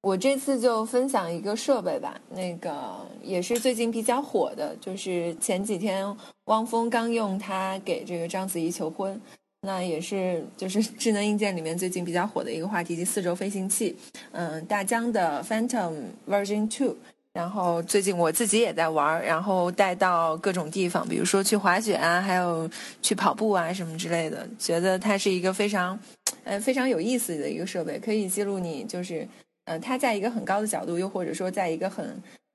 [0.01, 6.17] 我这次就分享一个设备吧，那个也是最近比较火的，就是前几天
[6.47, 9.21] 汪峰刚用它给这个章子怡求婚，
[9.61, 13.95] 那也是就是 智能硬件里面最近比较火的一个话题，即四轴飞行器，
[14.31, 15.93] 嗯，大疆的 Phantom
[16.27, 16.97] Version Two。
[17.33, 22.69] 然后最近我自己也在玩儿，然后带到各种地方，比如说去滑雪啊，还有
[23.01, 24.47] 去跑步啊什么之类的。
[24.59, 25.99] 觉得它是一个非常，
[26.45, 29.27] 呃，非常有意思的一个设备，可以记录你就是，
[29.65, 32.05] 呃，它在一个很高的角度，又或者说在一个很，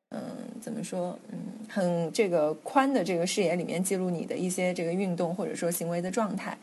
[0.09, 0.21] 嗯、
[0.61, 6.55] 怎么说，嗯，很这个宽的这个视野里面记录你的一些这个运动或者说行为的状态。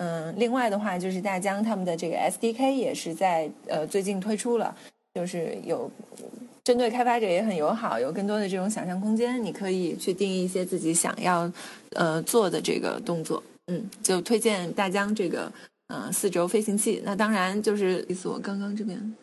[0.00, 4.74] 嗯，另外的话就是大疆他们的这个 SDK 也是在呃最近推出了，
[5.12, 5.90] 就是有
[6.68, 11.50] 针对开发者也很友好，有更多的这种想象空间，你可以去定义一些自己想要
[11.94, 13.42] 呃做的这个动作。
[13.68, 15.50] 嗯，就推荐大疆这个
[15.86, 17.00] 呃四轴飞行器。
[17.06, 19.14] 那当然就是意思我刚刚这边。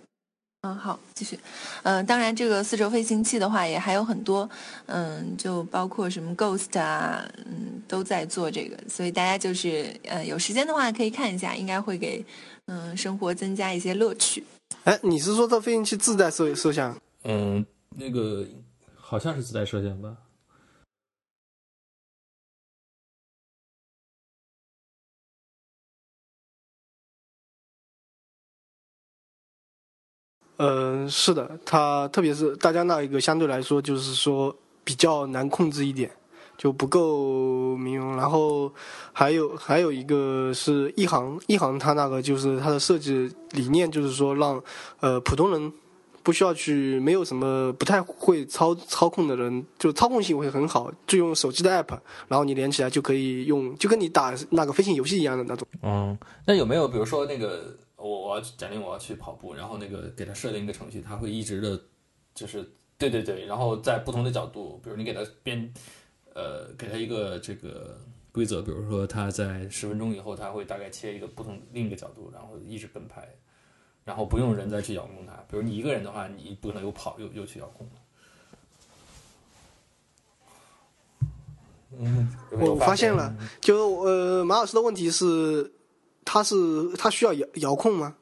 [0.63, 1.37] 嗯，好，继续。
[1.83, 4.49] 嗯，当然，这个四轴飞行器的话，也还有很多，
[4.87, 12.25] 嗯，就包括什么 Ghost 啊，嗯，都在做这个，所以大家就是呃有时间的话可以看一下，应该会给
[12.65, 14.43] 嗯生活增加一些乐趣。
[14.85, 16.97] 哎，你是说这飞行器自带摄摄像？
[17.27, 18.45] 嗯，那个
[18.95, 20.15] 好像是自带射线吧。
[30.57, 36.09] 嗯，是的，它特别是大家那一个相对来说就是说比较难控制一点，
[36.57, 38.15] 就不够民用。
[38.15, 38.71] 然后
[39.11, 44.63] 还有还有一个是一航，一航它那个就是它的设计理念就是说让
[44.99, 45.73] 呃普通人
[46.25, 51.97] 不需要去没有什么不太会操操控的人，就操控性会很好，就用手机的 app，
[52.27, 55.65] 然后你连起来就可以用，就跟你打那个飞行游戏一样的那种。
[55.81, 57.77] 嗯，那有没有比如说那个？
[57.97, 61.81] 我我要假定我要去跑步，然后那个给他设定一个程序，他会一直的，
[62.35, 62.63] 就是
[62.99, 65.73] 对对对，然后在不同的角度，比如你给他编，
[66.35, 67.99] 呃，给他一个这个
[68.31, 73.27] 规则，比如说他在十分钟以后，他会大概切一个不同另一个角度，然后一直跟拍，
[74.05, 75.33] 然后不用人再去遥控它。
[75.49, 77.89] 比如你一个人的话，你不可能又跑又又去遥控。
[81.97, 85.73] 嗯，我发现了，就呃，马老师的问题是。
[86.27, 86.55] 他是
[86.97, 88.15] 他需要遥遥控吗？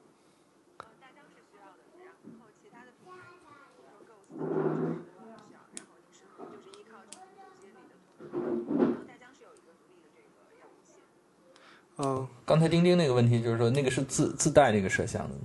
[11.95, 15.41] 嗯，刚才钉钉那个问题就是说，那个是自自带那个摄像的吗？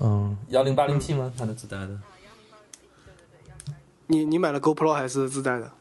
[0.00, 1.32] 嗯，幺零八零 P 吗？
[1.38, 1.98] 它的自带的？
[4.08, 5.72] 你你买了 GoPro 还是自带的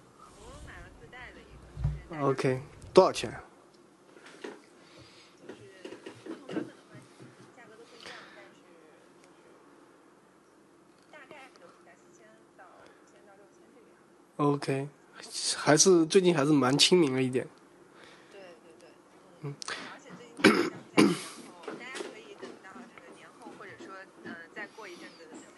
[2.19, 2.61] ？OK，
[2.93, 3.39] 多少钱
[14.37, 14.89] ？OK，
[15.55, 17.47] 还是最近还是蛮亲民了一点。
[18.31, 18.89] 对对对，
[19.41, 19.55] 嗯。
[19.93, 20.71] 而且最近
[21.79, 23.95] 大家可以等到这个年后，或者说
[24.25, 25.07] 呃再过一阵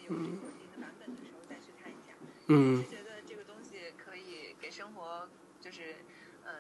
[0.08, 2.14] 子，他们有这个新的版本的时候再去看一下。
[2.48, 2.84] 嗯。
[2.90, 5.28] 觉得这个东西可以给生活
[5.62, 5.96] 就是。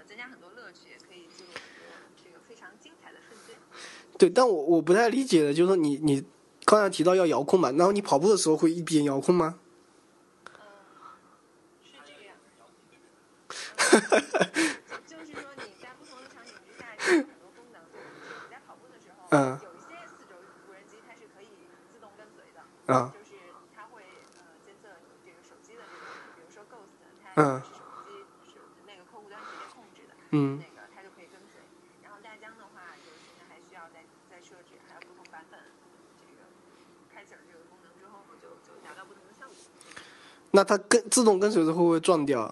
[0.06, 3.56] 增加很多乐趣，也可以记录很多这个非常精彩的瞬间。
[4.18, 6.26] 对，但我我不太理解的，就是说你你
[6.66, 9.60] 刚才提到要遥控嘛，然后你跑步的时候会一边遥控吗？
[10.52, 10.60] 嗯，
[11.82, 12.36] 是这个样。
[13.78, 14.44] 哈哈哈
[15.08, 20.36] 就是说你在不同的场景之下有很多功能，你在跑步的时候，嗯，有一些四轴
[20.68, 21.48] 无人机它是可以
[21.94, 22.60] 自动跟随的，
[22.94, 23.40] 啊，就是
[23.74, 24.04] 它会
[24.36, 26.64] 呃监测你这个手机的这个，比如说
[27.38, 27.62] Ghost，它嗯。
[30.32, 31.62] 嗯，那个它就可以跟随。
[32.02, 35.60] 然后大疆的话，就是现在还需要再再设置，还有不同版本
[36.20, 36.50] 这个
[37.14, 39.56] 开启这个功能之后，就就达到不同的效果。
[40.52, 42.44] 那它跟自动跟随的会不会撞掉？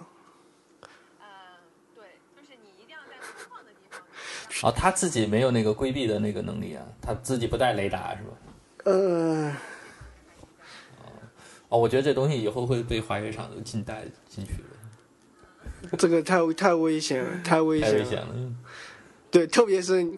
[1.19, 1.25] 嗯，
[1.95, 3.99] 对，就是你一定要在空旷的地方。
[4.69, 8.37] 哦，他自己没有那个规避的那个能力啊，他自己不带雷达是吧？
[8.85, 9.51] 呃。
[11.67, 14.69] 哦，我觉得这东西以后会被滑雪场都禁带进去的。
[15.97, 18.35] 这个太太危险了，太危险了。
[19.31, 20.11] 对，特别是，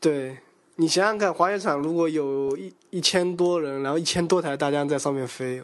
[0.00, 0.38] 对
[0.76, 5.62] 你想想看，滑雪场如果有一一千多人，然后一千多台大疆在上面飞，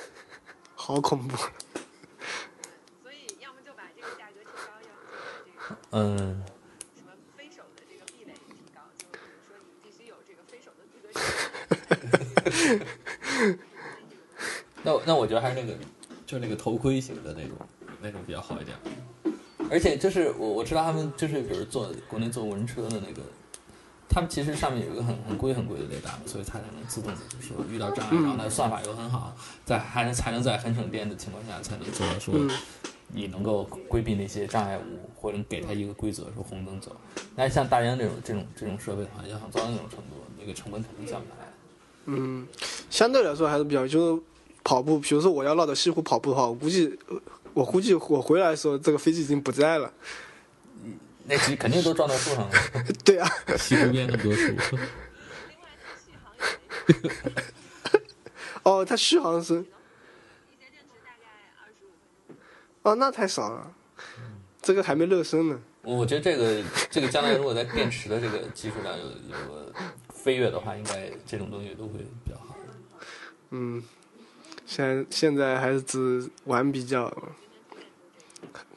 [0.74, 1.36] 好恐怖。
[1.36, 5.02] 所以，要么就把这个价格提高，要么
[5.36, 6.42] 就把这个嗯，
[6.96, 10.94] 什么飞手的这个壁垒提高，就比如说你必须有这个飞手的资
[12.78, 12.84] 格。
[14.82, 15.74] 那那我觉得还是那个，
[16.26, 17.56] 就那个头盔型的那种。
[18.04, 18.76] 那种比较好一点，
[19.70, 23.22] 而且就是我我知道他们就是比如做国内做无人车的那个，
[24.08, 32.34] 他们其实上面有一个很很贵很贵的雷达，所以它才能自动的就是说遇到障碍，然后它的算法又很好，在还能才能在很省电的情况下才能做到说
[33.08, 36.94] 你能够规避那些障碍物，或者给他一个规则说红灯走。
[37.34, 41.48] 但是像大疆这种这种这种设备的话，要想做到那种程度，那个成本肯定降不下来。
[42.06, 42.46] 嗯，
[42.90, 44.22] 相对来说还是比较就是
[44.62, 46.98] 跑步，比如说我要绕着西湖跑步的话，我估计。
[47.54, 49.92] 我估计我回来的时候，这个飞机已经不在了。
[51.26, 52.50] 那机肯定都撞到树上了。
[53.04, 53.26] 对啊，
[53.56, 54.54] 西湖边那么多树。
[58.64, 59.64] 哦，它续航是。
[62.82, 63.72] 哦，那太少了。
[64.60, 65.58] 这个还没热身呢。
[65.82, 69.72] 我觉得这个这个将来如果在电池的这个技术上有有个
[70.12, 72.56] 飞跃的话，应该这种东西都会比较好。
[73.50, 73.82] 嗯，
[74.66, 77.14] 现在现在还是只玩比较，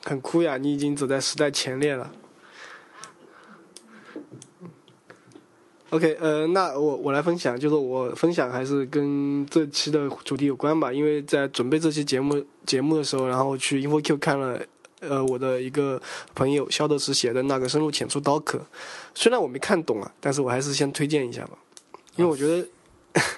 [0.08, 0.56] 很很酷呀！
[0.56, 2.10] 你已经走在时代前列了。
[5.90, 14.60] OK，呃，那我我来分享，就是我分享还是跟这期的主题有关吧，因为在准备这期节目节目的时候，然后去 InfoQ 看了，
[15.02, 16.02] 呃，我的一个
[16.34, 18.66] 朋友肖德时写的那个深入浅出刀客，
[19.14, 21.58] 虽然我没看懂啊，但是我还是先推荐一下吧，
[22.16, 22.66] 因为我觉得。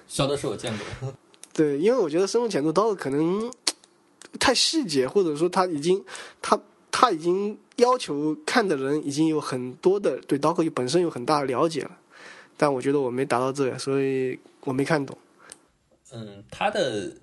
[0.07, 0.71] 肖德是我见
[1.01, 1.13] 过。
[1.53, 3.51] 对，因为我觉得深入浅出刀可能
[4.39, 6.03] 太细节，或者说他已经
[6.41, 6.59] 他
[6.91, 11.97] 他已经要求看的人已经有很多的对刀客本身有很大的了解了。
[12.57, 15.17] 但我觉得我没达到这个，所以我没看懂。
[16.11, 17.15] 嗯，他的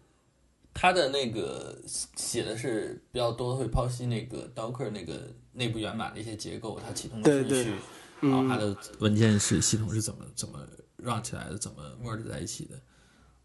[0.72, 7.72] 他的那个写的是比较多，会剖析那个 Docker 那个内部源码的一些结构，它启动的顺序，
[8.20, 10.58] 然后它的文件是系统是怎么怎么
[10.96, 12.80] run 起来的，怎么 merge 在一起的。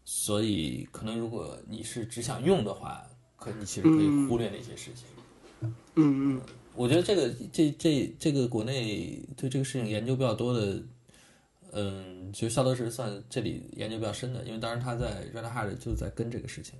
[0.04, 3.04] 所以，可能如果你是只想用的话，
[3.42, 5.06] 可你其实可以忽略那些事情。
[5.60, 5.74] 嗯
[6.36, 6.40] 嗯，
[6.74, 10.82] 我觉得这个这这这个国内对这个事情研究比较多的。
[11.74, 16.74] 嗯，其实肖德是算这里研究比较深的，因为当时他在 Red Hat 就在跟这个事情，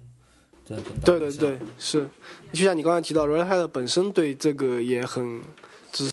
[0.66, 1.00] 在跟。
[1.00, 2.06] 对对对，是，
[2.52, 5.40] 就像你刚才提到，Red Hat 本身对这个也很
[5.90, 6.12] 支。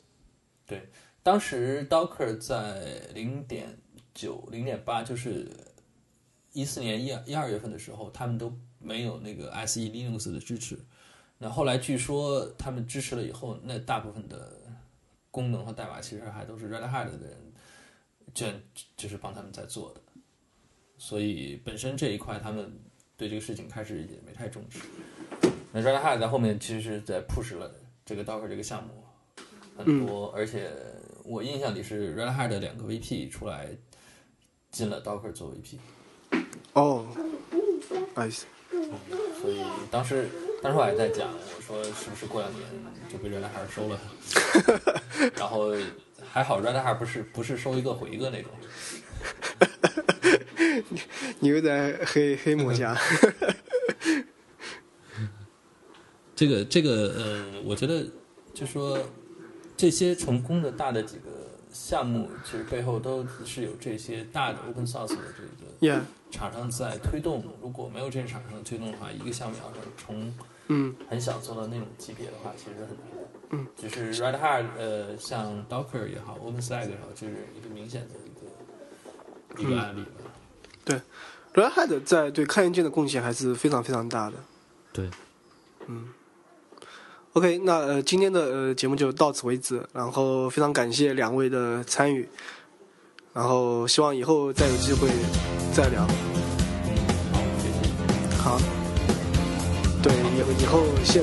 [0.66, 0.88] 对，
[1.22, 3.78] 当时 Docker 在零点
[4.14, 5.46] 九、零点八，就是
[6.54, 10.78] 一四年一一二月份的时候，他们都没有那个 SE Linux 的支持。
[11.38, 14.58] 那后来据说他们支持了以后，那大部分的
[15.32, 17.38] 功能和代码其实还都是 Red Hat 的人。
[18.36, 18.62] 卷
[18.96, 20.02] 就是帮他们在做的，
[21.00, 22.72] 所以本身这一块他们
[23.18, 24.80] 对这个事情开始也没太重视。
[25.72, 27.74] 那 Red Hat 在后面其实是在 push 了
[28.06, 29.04] 这个 Docker 这个项目
[29.76, 30.72] 很多，而且
[31.24, 33.76] 我印象里是 Red Hat 的两个 VP 出来
[34.70, 35.80] 进了 Docker 做 VP。
[36.74, 37.08] 哦
[38.14, 38.44] ，nice。
[39.42, 40.28] 所以当时
[40.62, 42.64] 当时我还在讲，我说是不是过两年
[43.12, 44.00] 就被 Red Hat 收了，
[45.38, 45.76] 然后。
[46.32, 48.52] 还好，Red Hat 不是不是收一个毁一个那种。
[50.90, 51.02] 你
[51.40, 52.96] 你又在黑黑魔侠。
[56.36, 58.06] 这个这个呃，我觉得
[58.54, 59.00] 就说
[59.76, 61.32] 这些成功的大的几个
[61.74, 65.50] 项目，其实背后都是有这些大的 Open Source 的这个
[66.32, 67.44] 厂商在推动。
[67.62, 70.34] 如果没有这些厂商的推动的话，一个项目要是从
[70.68, 73.08] 嗯很小做到那种级别的话，其实很难。
[73.52, 78.16] 嗯，就是 Red Hat，呃，像 Docker 也好，OpenStack 也好，就是一个明显的
[79.58, 80.10] 一个一个案例吧。
[80.86, 81.02] 对
[81.56, 84.38] ，Red Hat 在对开源界的贡献还是非常非常大的。
[84.94, 85.10] 对，
[85.88, 86.10] 嗯。
[87.34, 92.28] OK，那呃今天的呃节目就到此为止，然后非常感谢两位的参与，
[93.34, 95.08] 然后希望以后再有机会
[95.74, 96.02] 再聊。
[97.32, 97.80] 好，谢谢。
[98.38, 98.60] 好。
[100.02, 101.22] 对，以以后先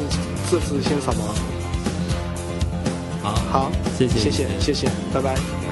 [0.51, 1.35] 这次先扫盲。
[3.51, 5.66] 好，谢谢，谢谢，谢谢，拜拜。